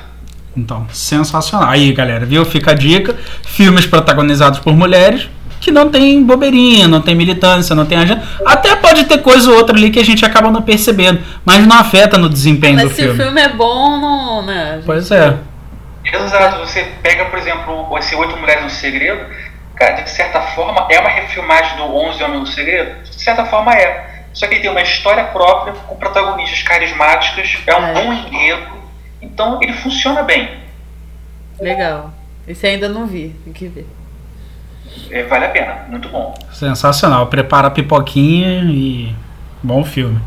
[0.57, 1.69] Então, sensacional.
[1.69, 2.43] Aí, galera, viu?
[2.43, 3.15] Fica a dica.
[3.45, 5.29] Filmes protagonizados por mulheres
[5.61, 8.21] que não tem bobeirinha, não tem militância, não tem agenda.
[8.45, 11.77] Até pode ter coisa ou outra ali que a gente acaba não percebendo, mas não
[11.77, 13.23] afeta no desempenho Mas do se o filme.
[13.23, 14.73] filme é bom, não, né?
[14.77, 14.85] gente?
[14.85, 15.37] Pois é.
[16.03, 19.23] Exato, você pega, por exemplo, esse Oito Mulheres no Segredo,
[19.75, 23.03] cara, de certa forma é uma refilmagem do Onze Homens no Segredo?
[23.03, 24.09] De certa forma é.
[24.33, 27.93] Só que ele tem uma história própria, com protagonistas carismáticos, é um É.
[27.93, 28.65] bom enredo,
[29.21, 30.49] então ele funciona bem.
[31.59, 32.11] Legal.
[32.47, 33.87] Esse ainda não vi, tem que ver.
[35.09, 36.33] É, vale a pena, muito bom.
[36.51, 37.27] Sensacional.
[37.27, 39.13] Prepara a pipoquinha e.
[39.63, 40.17] Bom filme.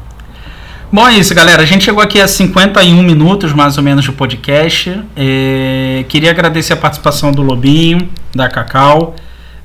[0.92, 1.62] Bom, é isso, galera.
[1.62, 5.00] A gente chegou aqui a 51 minutos, mais ou menos, de podcast.
[5.16, 9.14] É, Queria agradecer a participação do Lobinho, da Cacau.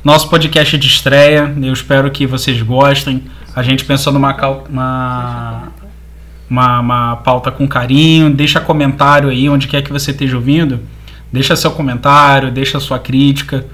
[0.04, 1.54] Nosso podcast de estreia.
[1.62, 3.24] Eu espero que vocês gostem.
[3.56, 5.68] A gente pensou numa cal- uma,
[6.50, 8.30] uma, uma pauta com carinho.
[8.34, 10.80] Deixa comentário aí, onde quer que você esteja ouvindo.
[11.32, 13.66] Deixa seu comentário, deixa sua crítica.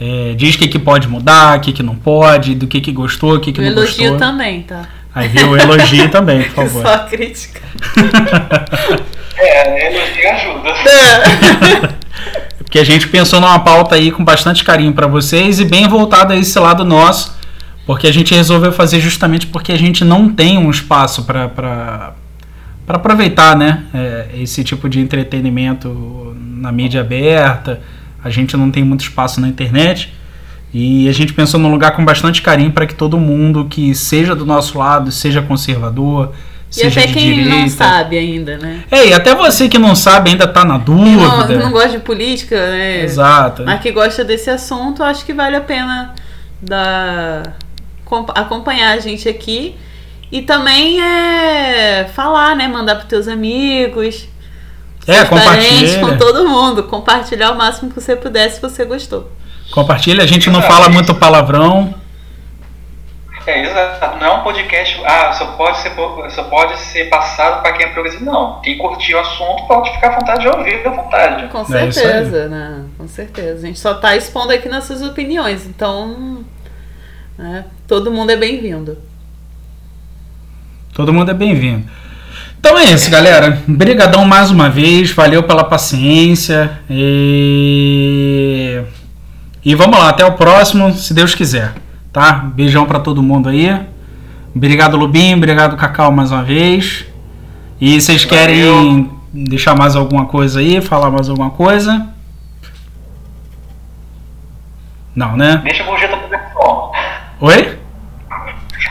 [0.00, 2.92] É, diz o que, que pode mudar, o que, que não pode, do que, que
[2.92, 4.16] gostou, o que, que O não elogio gostou.
[4.18, 4.86] também, tá?
[5.14, 6.82] Aí viu, elogio também, por favor.
[6.82, 7.60] Só a crítica.
[9.40, 10.74] É, elogio ajuda.
[12.58, 16.34] Porque a gente pensou numa pauta aí com bastante carinho pra vocês e bem voltada
[16.34, 17.34] a esse lado nosso,
[17.86, 22.12] porque a gente resolveu fazer justamente porque a gente não tem um espaço para
[22.86, 27.80] aproveitar, né, é, esse tipo de entretenimento na mídia aberta.
[28.22, 30.12] A gente não tem muito espaço na internet.
[30.74, 34.34] E a gente pensou num lugar com bastante carinho para que todo mundo que seja
[34.34, 36.34] do nosso lado, seja conservador,
[36.70, 37.56] E seja até quem direita.
[37.56, 38.84] não sabe ainda, né?
[38.90, 41.58] É, e até você que não sabe ainda tá na Quem não, dúvida.
[41.58, 43.02] não gosta de política, né?
[43.02, 43.62] Exato.
[43.64, 46.14] Mas que gosta desse assunto, acho que vale a pena
[48.04, 49.74] com- acompanhar a gente aqui.
[50.30, 52.68] E também é falar, né?
[52.68, 54.28] Mandar para teus amigos,
[55.08, 56.00] É, compartilha.
[56.00, 56.82] com todo mundo.
[56.84, 59.30] Compartilhar o máximo que você puder se você gostou.
[59.70, 61.94] Compartilha, a gente não fala muito palavrão.
[63.46, 64.18] É, exato.
[64.18, 65.92] Não é um podcast, ah, só pode ser,
[66.30, 68.22] só pode ser passado para quem é progressista.
[68.24, 71.48] Não, quem curtiu o assunto pode ficar à vontade de ouvir, à vontade.
[71.48, 72.84] Com É certeza, né?
[72.98, 73.64] Com certeza.
[73.64, 76.44] A gente só tá expondo aqui nossas opiniões, então
[77.38, 78.98] né, todo mundo é bem-vindo.
[80.92, 81.88] Todo mundo é bem-vindo.
[82.60, 83.62] Então é isso, galera.
[83.68, 85.10] Obrigadão mais uma vez.
[85.12, 86.78] Valeu pela paciência.
[86.90, 88.82] E...
[89.64, 91.72] e vamos lá, até o próximo, se Deus quiser.
[92.12, 92.32] Tá?
[92.32, 93.80] Beijão pra todo mundo aí.
[94.54, 95.36] Obrigado, Lubinho.
[95.36, 97.04] Obrigado, Cacau, mais uma vez.
[97.80, 99.10] E vocês querem Valeu.
[99.32, 100.80] deixar mais alguma coisa aí?
[100.80, 102.08] Falar mais alguma coisa?
[105.14, 105.60] Não, né?
[105.62, 106.92] Deixa a gorjeta pro garçom.
[107.40, 107.77] Oi?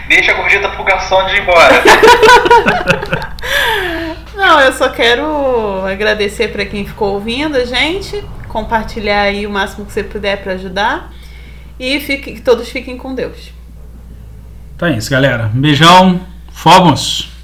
[0.07, 1.83] Deixa a gorjeta pro garçom de ir embora.
[4.35, 9.85] Não, eu só quero agradecer para quem ficou ouvindo a gente, compartilhar aí o máximo
[9.85, 11.11] que você puder para ajudar
[11.79, 13.51] e fique, que todos fiquem com Deus.
[14.75, 15.51] Então é isso, galera.
[15.53, 16.21] Um beijão.
[16.51, 17.36] Fomos!